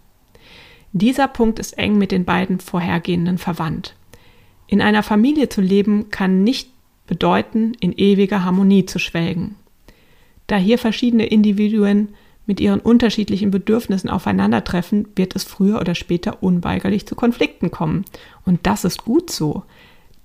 Dieser 0.92 1.28
Punkt 1.28 1.58
ist 1.58 1.78
eng 1.78 1.98
mit 1.98 2.12
den 2.12 2.26
beiden 2.26 2.60
vorhergehenden 2.60 3.38
verwandt. 3.38 3.96
In 4.68 4.82
einer 4.82 5.02
Familie 5.02 5.50
zu 5.50 5.62
leben 5.62 6.12
kann 6.12 6.44
nicht 6.44 6.70
bedeuten, 7.08 7.74
in 7.80 7.94
ewiger 7.98 8.44
Harmonie 8.44 8.86
zu 8.86 9.00
schwelgen. 9.00 9.56
Da 10.48 10.58
hier 10.58 10.78
verschiedene 10.78 11.26
Individuen 11.26 12.10
mit 12.46 12.60
ihren 12.60 12.82
unterschiedlichen 12.82 13.52
Bedürfnissen 13.52 14.10
aufeinandertreffen, 14.10 15.08
wird 15.16 15.36
es 15.36 15.46
früher 15.46 15.80
oder 15.80 15.96
später 15.96 16.44
unweigerlich 16.44 17.06
zu 17.06 17.16
Konflikten 17.16 17.72
kommen. 17.72 18.04
Und 18.46 18.68
das 18.68 18.84
ist 18.84 19.06
gut 19.06 19.32
so. 19.32 19.64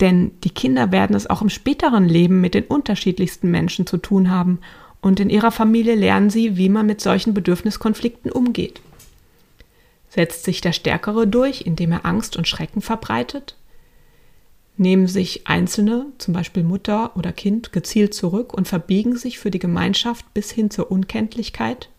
Denn 0.01 0.33
die 0.45 0.51
Kinder 0.51 0.93
werden 0.93 1.17
es 1.17 1.29
auch 1.29 1.43
im 1.43 1.49
späteren 1.49 2.09
Leben 2.09 2.41
mit 2.41 2.55
den 2.55 2.65
unterschiedlichsten 2.65 3.51
Menschen 3.51 3.87
zu 3.87 3.97
tun 3.97 4.31
haben 4.31 4.61
und 5.01 5.21
in 5.21 5.31
ihrer 5.31 5.51
Familie 5.51 5.95
lernen 5.95 6.31
sie, 6.31 6.57
wie 6.57 6.69
man 6.69 6.87
mit 6.87 7.01
solchen 7.01 7.35
Bedürfniskonflikten 7.35 8.31
umgeht. 8.31 8.81
Setzt 10.09 10.45
sich 10.45 10.61
der 10.61 10.73
Stärkere 10.73 11.27
durch, 11.27 11.63
indem 11.63 11.93
er 11.93 12.07
Angst 12.07 12.37
und 12.37 12.49
Schrecken 12.49 12.81
verbreitet? 12.81 13.57
Nehmen 14.77 15.09
sich 15.09 15.47
Einzelne, 15.47 16.07
zum 16.19 16.35
Beispiel 16.35 16.63
Mutter 16.63 17.17
oder 17.17 17.33
Kind, 17.33 17.73
gezielt 17.73 18.15
zurück 18.15 18.55
und 18.55 18.69
verbiegen 18.69 19.17
sich 19.17 19.39
für 19.39 19.51
die 19.51 19.59
Gemeinschaft 19.59 20.33
bis 20.35 20.51
hin 20.51 20.71
zur 20.71 20.91
Unkenntlichkeit? 20.91 21.91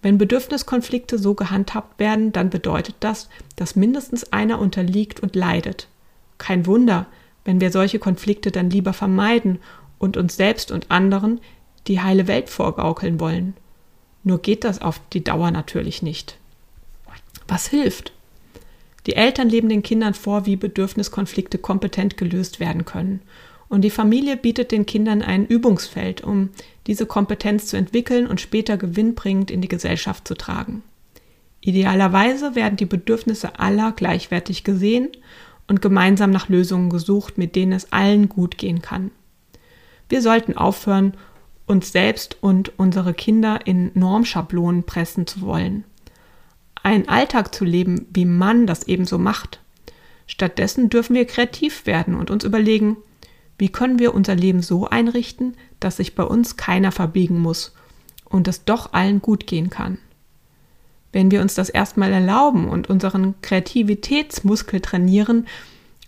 Wenn 0.00 0.18
Bedürfniskonflikte 0.18 1.18
so 1.18 1.34
gehandhabt 1.34 1.98
werden, 1.98 2.32
dann 2.32 2.50
bedeutet 2.50 2.94
das, 3.00 3.28
dass 3.56 3.74
mindestens 3.74 4.32
einer 4.32 4.60
unterliegt 4.60 5.20
und 5.20 5.34
leidet. 5.34 5.88
Kein 6.38 6.66
Wunder, 6.66 7.06
wenn 7.44 7.60
wir 7.60 7.70
solche 7.70 7.98
Konflikte 7.98 8.50
dann 8.50 8.70
lieber 8.70 8.92
vermeiden 8.92 9.58
und 9.98 10.16
uns 10.16 10.36
selbst 10.36 10.70
und 10.70 10.90
anderen 10.90 11.40
die 11.86 12.00
heile 12.00 12.26
Welt 12.26 12.50
vorgaukeln 12.50 13.20
wollen. 13.20 13.54
Nur 14.24 14.40
geht 14.42 14.64
das 14.64 14.82
auf 14.82 15.00
die 15.12 15.22
Dauer 15.22 15.50
natürlich 15.50 16.02
nicht. 16.02 16.36
Was 17.46 17.68
hilft? 17.68 18.12
Die 19.06 19.14
Eltern 19.14 19.48
leben 19.48 19.68
den 19.68 19.84
Kindern 19.84 20.14
vor, 20.14 20.46
wie 20.46 20.56
Bedürfniskonflikte 20.56 21.58
kompetent 21.58 22.16
gelöst 22.16 22.58
werden 22.58 22.84
können. 22.84 23.20
Und 23.68 23.82
die 23.82 23.90
Familie 23.90 24.36
bietet 24.36 24.72
den 24.72 24.86
Kindern 24.86 25.22
ein 25.22 25.46
Übungsfeld, 25.46 26.22
um 26.22 26.50
diese 26.86 27.06
Kompetenz 27.06 27.66
zu 27.66 27.76
entwickeln 27.76 28.26
und 28.26 28.40
später 28.40 28.76
gewinnbringend 28.76 29.50
in 29.50 29.60
die 29.60 29.68
Gesellschaft 29.68 30.26
zu 30.26 30.34
tragen. 30.34 30.82
Idealerweise 31.60 32.54
werden 32.54 32.76
die 32.76 32.86
Bedürfnisse 32.86 33.58
aller 33.58 33.92
gleichwertig 33.92 34.62
gesehen 34.62 35.08
und 35.68 35.82
gemeinsam 35.82 36.30
nach 36.30 36.48
Lösungen 36.48 36.90
gesucht, 36.90 37.38
mit 37.38 37.56
denen 37.56 37.72
es 37.72 37.92
allen 37.92 38.28
gut 38.28 38.58
gehen 38.58 38.82
kann. 38.82 39.10
Wir 40.08 40.22
sollten 40.22 40.56
aufhören, 40.56 41.14
uns 41.66 41.90
selbst 41.90 42.36
und 42.40 42.72
unsere 42.78 43.12
Kinder 43.12 43.60
in 43.64 43.90
Normschablonen 43.94 44.84
pressen 44.84 45.26
zu 45.26 45.40
wollen 45.40 45.84
einen 46.86 47.08
Alltag 47.08 47.52
zu 47.52 47.64
leben, 47.64 48.06
wie 48.14 48.24
man 48.24 48.68
das 48.68 48.86
ebenso 48.86 49.18
macht. 49.18 49.58
Stattdessen 50.28 50.88
dürfen 50.88 51.16
wir 51.16 51.24
kreativ 51.24 51.84
werden 51.84 52.14
und 52.14 52.30
uns 52.30 52.44
überlegen, 52.44 52.96
Wie 53.58 53.70
können 53.70 53.98
wir 53.98 54.14
unser 54.14 54.36
Leben 54.36 54.62
so 54.62 54.86
einrichten, 54.86 55.56
dass 55.80 55.96
sich 55.96 56.14
bei 56.14 56.22
uns 56.22 56.56
keiner 56.56 56.92
verbiegen 56.92 57.40
muss 57.40 57.74
und 58.24 58.46
es 58.46 58.64
doch 58.64 58.92
allen 58.92 59.20
gut 59.20 59.46
gehen 59.48 59.68
kann? 59.70 59.98
Wenn 61.16 61.30
wir 61.30 61.40
uns 61.40 61.54
das 61.54 61.70
erstmal 61.70 62.12
erlauben 62.12 62.68
und 62.68 62.90
unseren 62.90 63.40
Kreativitätsmuskel 63.40 64.82
trainieren, 64.82 65.46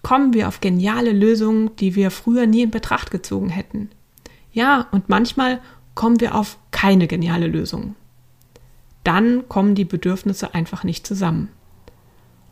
kommen 0.03 0.35
wir 0.35 0.49
auf 0.49 0.61
geniale 0.61 1.13
Lösungen, 1.13 1.75
die 1.77 1.95
wir 1.95 2.11
früher 2.11 2.47
nie 2.47 2.65
in 2.65 2.71
Betracht 2.71 3.11
gezogen 3.11 3.49
hätten. 3.49 3.89
Ja, 4.53 4.87
und 4.91 5.09
manchmal 5.09 5.61
kommen 5.95 6.21
wir 6.21 6.35
auf 6.35 6.59
keine 6.73 7.07
geniale 7.07 7.47
Lösung. 7.47 7.95
Dann 9.03 9.49
kommen 9.49 9.75
die 9.75 9.87
Bedürfnisse 9.87 10.53
einfach 10.53 10.85
nicht 10.85 11.07
zusammen. 11.07 11.49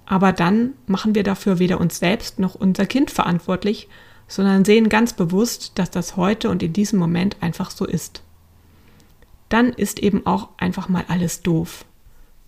Aber 0.06 0.32
dann 0.32 0.72
machen 0.86 1.14
wir 1.14 1.24
dafür 1.24 1.58
weder 1.58 1.78
uns 1.78 1.98
selbst 1.98 2.38
noch 2.38 2.54
unser 2.54 2.86
Kind 2.86 3.10
verantwortlich, 3.10 3.86
sondern 4.28 4.64
sehen 4.64 4.88
ganz 4.88 5.12
bewusst, 5.12 5.72
dass 5.74 5.90
das 5.90 6.16
heute 6.16 6.48
und 6.48 6.62
in 6.62 6.72
diesem 6.72 6.98
Moment 6.98 7.36
einfach 7.42 7.70
so 7.70 7.84
ist. 7.84 8.22
Dann 9.50 9.74
ist 9.74 9.98
eben 9.98 10.24
auch 10.24 10.48
einfach 10.56 10.88
mal 10.88 11.04
alles 11.08 11.42
doof. 11.42 11.84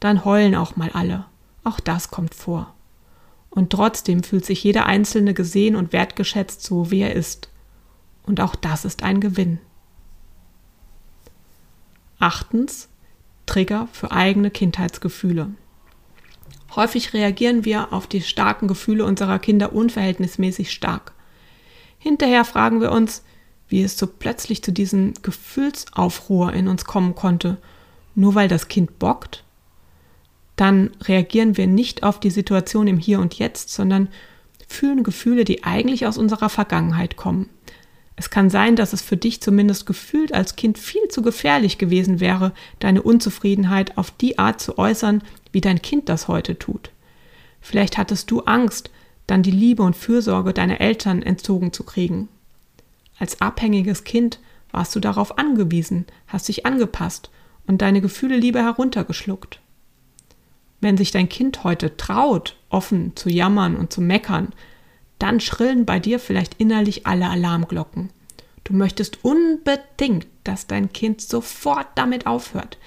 Dann 0.01 0.25
heulen 0.25 0.55
auch 0.55 0.77
mal 0.77 0.91
alle. 0.91 1.27
Auch 1.65 1.81
das 1.81 2.11
kommt 2.11 2.35
vor. 2.35 2.75
Und 3.51 3.71
trotzdem 3.71 4.23
fühlt 4.23 4.45
sich 4.45 4.63
jeder 4.63 4.87
Einzelne 4.87 5.35
gesehen 5.35 5.75
und 5.75 5.93
wertgeschätzt, 5.93 6.63
so 6.63 6.91
wie 6.91 7.01
er 7.01 7.15
ist. 7.15 7.49
Und 8.25 8.41
auch 8.41 8.55
das 8.55 8.85
ist 8.85 9.03
ein 9.03 9.21
Gewinn. 9.21 9.59
Achtens, 12.19 12.89
Trigger 13.47 13.89
für 13.93 14.13
eigene 14.13 14.51
Kindheitsgefühle. 14.51 15.51
Häufig 16.77 17.15
reagieren 17.15 17.65
wir 17.65 17.93
auf 17.93 18.07
die 18.07 18.21
starken 18.21 18.69
Gefühle 18.69 19.05
unserer 19.05 19.39
Kinder 19.39 19.73
unverhältnismäßig 19.73 20.71
stark. 20.71 21.13
Hinterher 21.99 22.45
fragen 22.45 22.81
wir 22.81 22.93
uns, 22.93 23.25
wie 23.69 23.83
es 23.83 23.99
so 23.99 24.07
plötzlich 24.07 24.63
zu 24.63 24.73
diesem 24.73 25.15
Gefühlsaufruhr 25.23 26.53
in 26.53 26.69
uns 26.69 26.85
kommen 26.85 27.15
konnte, 27.15 27.57
nur 28.15 28.35
weil 28.35 28.49
das 28.49 28.69
Kind 28.69 28.99
bockt? 28.99 29.45
Dann 30.59 30.90
reagieren 31.05 31.57
wir 31.57 31.68
nicht 31.68 32.03
auf 32.03 32.18
die 32.18 32.31
Situation 32.31 32.88
im 32.88 32.99
Hier 32.99 33.21
und 33.21 33.38
Jetzt, 33.38 33.71
sondern 33.71 34.09
fühlen 34.66 35.05
Gefühle, 35.05 35.44
die 35.44 35.62
eigentlich 35.62 36.05
aus 36.05 36.18
unserer 36.18 36.49
Vergangenheit 36.49 37.14
kommen. 37.14 37.49
Es 38.16 38.29
kann 38.29 38.51
sein, 38.51 38.75
dass 38.75 38.92
es 38.92 39.01
für 39.01 39.16
dich 39.16 39.40
zumindest 39.40 39.87
gefühlt 39.87 40.35
als 40.35 40.57
Kind 40.57 40.77
viel 40.77 41.07
zu 41.11 41.23
gefährlich 41.23 41.79
gewesen 41.79 42.18
wäre, 42.18 42.51
deine 42.81 43.03
Unzufriedenheit 43.03 43.97
auf 43.97 44.11
die 44.11 44.40
Art 44.40 44.61
zu 44.61 44.79
äußern, 44.79 45.23
wie 45.53 45.61
dein 45.61 45.81
Kind 45.81 46.09
das 46.09 46.27
heute 46.27 46.59
tut. 46.59 46.90
Vielleicht 47.61 47.97
hattest 47.97 48.29
du 48.33 48.40
Angst, 48.40 48.90
dann 49.29 49.44
die 49.44 49.53
Liebe 49.53 49.85
und 49.85 49.94
Fürsorge 49.94 50.53
deiner 50.53 50.81
Eltern 50.81 51.23
entzogen 51.23 51.73
zu 51.73 51.85
kriegen. 51.85 52.29
Als 53.21 53.40
abhängiges 53.40 54.03
Kind 54.03 54.40
warst 54.73 54.97
du 54.97 54.99
darauf 54.99 55.38
angewiesen, 55.38 56.07
hast 56.27 56.49
dich 56.49 56.66
angepasst 56.66 57.31
und 57.68 57.81
deine 57.81 58.01
Gefühle 58.01 58.37
lieber 58.37 58.64
heruntergeschluckt. 58.64 59.61
Wenn 60.81 60.97
sich 60.97 61.11
dein 61.11 61.29
Kind 61.29 61.64
heute 61.64 61.97
traut, 61.97 62.57
offen 62.69 63.17
zu 63.17 63.29
jammern 63.29 63.77
und 63.77 63.93
zu 63.93 64.01
meckern, 64.01 64.53
dann 65.19 65.41
schrillen 65.41 65.85
bei 65.85 65.99
dir 65.99 66.21
vielleicht 66.21 66.55
innerlich 66.59 67.07
alle 67.07 67.29
Alarmglocken. 67.29 68.11
Du 68.64 68.75
möchtest 68.75 69.25
unbedingt, 69.25 70.27
dass 70.45 70.67
dein 70.67 70.93
Kind 70.93 71.21
sofort 71.21 71.87
damit 71.97 72.27
aufhört. 72.27 72.79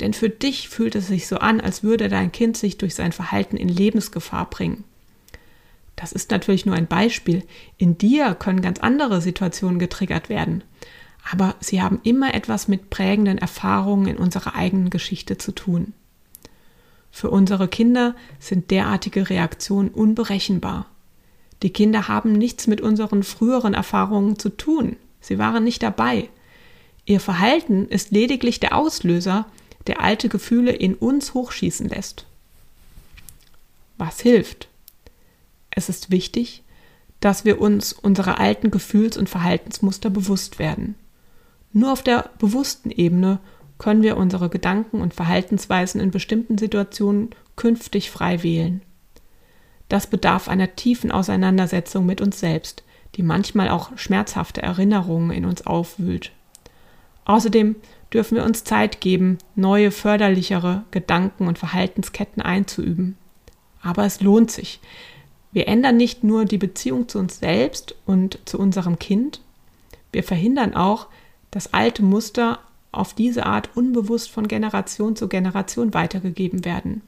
Denn 0.00 0.12
für 0.12 0.28
dich 0.28 0.68
fühlt 0.68 0.94
es 0.94 1.08
sich 1.08 1.26
so 1.26 1.38
an, 1.38 1.60
als 1.60 1.82
würde 1.82 2.08
dein 2.08 2.32
Kind 2.32 2.56
sich 2.56 2.78
durch 2.78 2.94
sein 2.94 3.12
Verhalten 3.12 3.56
in 3.56 3.68
Lebensgefahr 3.68 4.48
bringen. 4.48 4.84
Das 5.96 6.12
ist 6.12 6.30
natürlich 6.30 6.66
nur 6.66 6.76
ein 6.76 6.86
Beispiel. 6.86 7.44
In 7.76 7.98
dir 7.98 8.34
können 8.34 8.62
ganz 8.62 8.78
andere 8.78 9.20
Situationen 9.20 9.80
getriggert 9.80 10.28
werden. 10.28 10.62
Aber 11.32 11.56
sie 11.60 11.82
haben 11.82 12.00
immer 12.04 12.34
etwas 12.34 12.68
mit 12.68 12.90
prägenden 12.90 13.38
Erfahrungen 13.38 14.06
in 14.06 14.16
unserer 14.16 14.54
eigenen 14.54 14.90
Geschichte 14.90 15.38
zu 15.38 15.52
tun. 15.52 15.92
Für 17.10 17.30
unsere 17.30 17.68
Kinder 17.68 18.14
sind 18.38 18.70
derartige 18.70 19.30
Reaktionen 19.30 19.88
unberechenbar. 19.88 20.86
Die 21.62 21.70
Kinder 21.70 22.08
haben 22.08 22.32
nichts 22.32 22.66
mit 22.66 22.80
unseren 22.80 23.22
früheren 23.22 23.74
Erfahrungen 23.74 24.38
zu 24.38 24.50
tun. 24.50 24.96
Sie 25.20 25.38
waren 25.38 25.64
nicht 25.64 25.82
dabei. 25.82 26.28
Ihr 27.04 27.20
Verhalten 27.20 27.88
ist 27.88 28.12
lediglich 28.12 28.60
der 28.60 28.76
Auslöser, 28.76 29.46
der 29.86 30.00
alte 30.02 30.28
Gefühle 30.28 30.72
in 30.72 30.94
uns 30.94 31.34
hochschießen 31.34 31.88
lässt. 31.88 32.26
Was 33.96 34.20
hilft? 34.20 34.68
Es 35.70 35.88
ist 35.88 36.10
wichtig, 36.10 36.62
dass 37.20 37.44
wir 37.44 37.60
uns 37.60 37.92
unserer 37.92 38.38
alten 38.38 38.70
Gefühls- 38.70 39.16
und 39.16 39.28
Verhaltensmuster 39.28 40.10
bewusst 40.10 40.58
werden. 40.58 40.94
Nur 41.72 41.92
auf 41.92 42.02
der 42.02 42.30
bewussten 42.38 42.90
Ebene 42.90 43.40
können 43.78 44.02
wir 44.02 44.16
unsere 44.16 44.48
Gedanken 44.48 45.00
und 45.00 45.14
Verhaltensweisen 45.14 46.00
in 46.00 46.10
bestimmten 46.10 46.58
Situationen 46.58 47.30
künftig 47.56 48.10
frei 48.10 48.42
wählen. 48.42 48.82
Das 49.88 50.06
bedarf 50.06 50.48
einer 50.48 50.76
tiefen 50.76 51.10
Auseinandersetzung 51.10 52.04
mit 52.04 52.20
uns 52.20 52.40
selbst, 52.40 52.82
die 53.14 53.22
manchmal 53.22 53.70
auch 53.70 53.96
schmerzhafte 53.96 54.62
Erinnerungen 54.62 55.30
in 55.30 55.44
uns 55.44 55.66
aufwühlt. 55.66 56.32
Außerdem 57.24 57.76
dürfen 58.12 58.36
wir 58.36 58.44
uns 58.44 58.64
Zeit 58.64 59.00
geben, 59.00 59.38
neue, 59.54 59.90
förderlichere 59.90 60.84
Gedanken 60.90 61.46
und 61.46 61.58
Verhaltensketten 61.58 62.42
einzuüben. 62.42 63.16
Aber 63.82 64.04
es 64.04 64.20
lohnt 64.20 64.50
sich. 64.50 64.80
Wir 65.52 65.68
ändern 65.68 65.96
nicht 65.96 66.24
nur 66.24 66.44
die 66.44 66.58
Beziehung 66.58 67.08
zu 67.08 67.18
uns 67.18 67.38
selbst 67.38 67.94
und 68.06 68.38
zu 68.44 68.58
unserem 68.58 68.98
Kind, 68.98 69.40
wir 70.12 70.22
verhindern 70.22 70.74
auch, 70.74 71.06
dass 71.50 71.72
alte 71.74 72.02
Muster 72.02 72.58
auf 72.92 73.14
diese 73.14 73.46
Art 73.46 73.70
unbewusst 73.76 74.30
von 74.30 74.48
Generation 74.48 75.16
zu 75.16 75.28
Generation 75.28 75.94
weitergegeben 75.94 76.64
werden. 76.64 77.02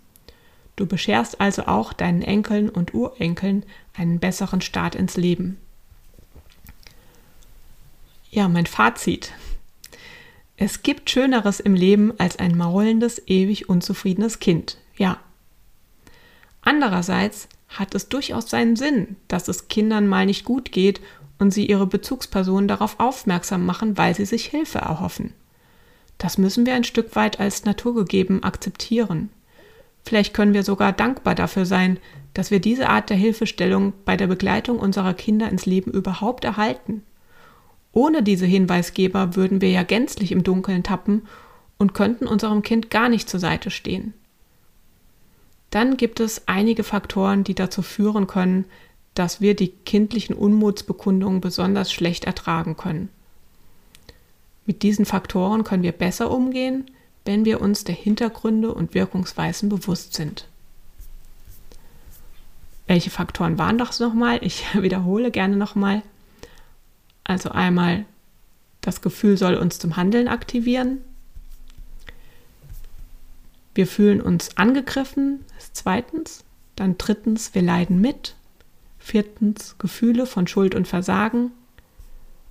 Du 0.76 0.86
bescherst 0.86 1.40
also 1.40 1.66
auch 1.66 1.92
deinen 1.92 2.22
Enkeln 2.22 2.68
und 2.70 2.94
Urenkeln 2.94 3.64
einen 3.94 4.18
besseren 4.18 4.60
Start 4.60 4.94
ins 4.94 5.16
Leben. 5.16 5.58
Ja, 8.30 8.48
mein 8.48 8.66
Fazit. 8.66 9.32
Es 10.56 10.82
gibt 10.82 11.10
Schöneres 11.10 11.58
im 11.58 11.74
Leben 11.74 12.12
als 12.18 12.38
ein 12.38 12.56
maulendes, 12.56 13.20
ewig 13.26 13.68
unzufriedenes 13.68 14.38
Kind. 14.38 14.76
Ja. 14.96 15.18
Andererseits 16.62 17.48
hat 17.68 17.94
es 17.94 18.08
durchaus 18.08 18.50
seinen 18.50 18.76
Sinn, 18.76 19.16
dass 19.28 19.48
es 19.48 19.68
Kindern 19.68 20.06
mal 20.06 20.26
nicht 20.26 20.44
gut 20.44 20.70
geht 20.70 21.00
und 21.38 21.50
sie 21.52 21.66
ihre 21.66 21.86
Bezugspersonen 21.86 22.68
darauf 22.68 23.00
aufmerksam 23.00 23.64
machen, 23.64 23.96
weil 23.96 24.14
sie 24.14 24.26
sich 24.26 24.46
Hilfe 24.46 24.78
erhoffen. 24.78 25.32
Das 26.20 26.37
müssen 26.37 26.66
wir 26.66 26.74
ein 26.74 26.85
Stück 26.85 27.16
weit 27.16 27.40
als 27.40 27.64
naturgegeben 27.64 28.42
akzeptieren. 28.42 29.30
Vielleicht 30.04 30.35
können 30.35 30.52
wir 30.52 30.64
sogar 30.64 30.92
dankbar 30.92 31.35
dafür 31.35 31.64
sein, 31.64 31.98
dass 32.35 32.50
wir 32.50 32.61
diese 32.61 32.90
Art 32.90 33.09
der 33.09 33.16
Hilfestellung 33.16 33.94
bei 34.04 34.18
der 34.18 34.26
Begleitung 34.26 34.78
unserer 34.78 35.14
Kinder 35.14 35.48
ins 35.48 35.64
Leben 35.64 35.90
überhaupt 35.90 36.44
erhalten. 36.44 37.02
Ohne 37.92 38.22
diese 38.22 38.44
Hinweisgeber 38.44 39.35
würden 39.35 39.62
wir 39.62 39.70
ja 39.70 39.83
gänzlich 39.83 40.30
im 40.30 40.44
Dunkeln 40.44 40.83
tappen 40.83 41.22
und 41.78 41.94
könnten 41.94 42.26
unserem 42.26 42.61
Kind 42.61 42.90
gar 42.90 43.09
nicht 43.09 43.26
zur 43.26 43.40
Seite 43.40 43.70
stehen. 43.70 44.12
Dann 45.70 45.96
gibt 45.96 46.20
es 46.20 46.46
einige 46.46 46.85
Faktoren, 46.85 47.44
die 47.44 47.54
dazu 47.54 47.80
führen 47.80 48.26
können, 48.26 48.66
dass 49.14 49.40
wir 49.40 49.56
die 49.56 49.68
kindlichen 49.68 50.37
Unmutsbekundungen 50.37 51.40
besonders 51.40 51.90
schlecht 51.90 52.26
ertragen 52.26 52.76
können. 52.76 53.09
Mit 54.70 54.85
diesen 54.85 55.04
Faktoren 55.04 55.64
können 55.64 55.83
wir 55.83 55.90
besser 55.90 56.30
umgehen, 56.30 56.88
wenn 57.24 57.44
wir 57.44 57.61
uns 57.61 57.83
der 57.83 57.94
Hintergründe 57.96 58.72
und 58.72 58.94
Wirkungsweisen 58.94 59.68
bewusst 59.68 60.14
sind. 60.14 60.46
Welche 62.87 63.11
Faktoren 63.11 63.59
waren 63.59 63.78
das 63.78 63.98
nochmal? 63.98 64.38
Ich 64.44 64.64
wiederhole 64.80 65.33
gerne 65.33 65.56
nochmal. 65.56 66.02
Also 67.24 67.50
einmal, 67.50 68.04
das 68.80 69.00
Gefühl 69.00 69.37
soll 69.37 69.56
uns 69.56 69.80
zum 69.80 69.96
Handeln 69.96 70.28
aktivieren. 70.28 70.98
Wir 73.74 73.88
fühlen 73.88 74.20
uns 74.20 74.56
angegriffen, 74.56 75.44
zweitens. 75.72 76.44
Dann 76.76 76.96
drittens, 76.96 77.56
wir 77.56 77.62
leiden 77.62 78.00
mit. 78.00 78.37
Viertens, 79.00 79.74
Gefühle 79.78 80.26
von 80.26 80.46
Schuld 80.46 80.76
und 80.76 80.87
Versagen. 80.87 81.50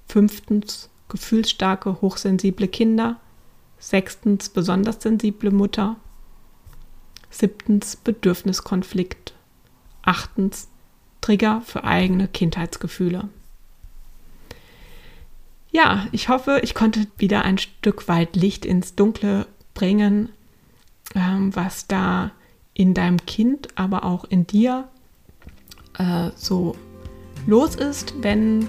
Fünftens, 0.09 0.89
gefühlsstarke, 1.09 2.01
hochsensible 2.01 2.67
Kinder. 2.67 3.19
Sechstens 3.79 4.49
besonders 4.49 5.01
sensible 5.01 5.51
Mutter. 5.51 5.97
Siebtens 7.29 7.95
Bedürfniskonflikt. 7.95 9.33
Achtens 10.01 10.69
Trigger 11.21 11.61
für 11.61 11.83
eigene 11.83 12.27
Kindheitsgefühle. 12.27 13.29
Ja, 15.71 16.07
ich 16.11 16.29
hoffe, 16.29 16.61
ich 16.63 16.73
konnte 16.73 17.05
wieder 17.17 17.43
ein 17.43 17.57
Stück 17.57 18.07
weit 18.07 18.35
Licht 18.35 18.65
ins 18.65 18.95
Dunkle 18.95 19.45
bringen, 19.73 20.29
ähm, 21.13 21.55
was 21.55 21.87
da 21.87 22.31
in 22.73 22.93
deinem 22.93 23.23
Kind, 23.25 23.67
aber 23.75 24.03
auch 24.03 24.25
in 24.25 24.47
dir 24.47 24.87
äh, 25.97 26.31
so 26.35 26.75
los 27.45 27.75
ist, 27.75 28.15
wenn 28.21 28.67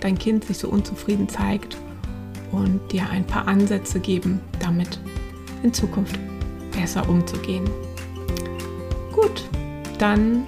dein 0.00 0.18
Kind 0.18 0.44
sich 0.44 0.58
so 0.58 0.68
unzufrieden 0.68 1.28
zeigt 1.28 1.76
und 2.52 2.80
dir 2.90 3.08
ein 3.10 3.26
paar 3.26 3.46
Ansätze 3.46 4.00
geben, 4.00 4.40
damit 4.58 4.98
in 5.62 5.72
Zukunft 5.72 6.18
besser 6.72 7.08
umzugehen. 7.08 7.68
Gut, 9.12 9.48
dann 9.98 10.44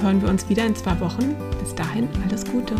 hören 0.00 0.22
wir 0.22 0.28
uns 0.28 0.48
wieder 0.48 0.64
in 0.64 0.74
zwei 0.74 0.98
Wochen. 1.00 1.34
Bis 1.60 1.74
dahin 1.74 2.08
alles 2.24 2.44
Gute. 2.44 2.74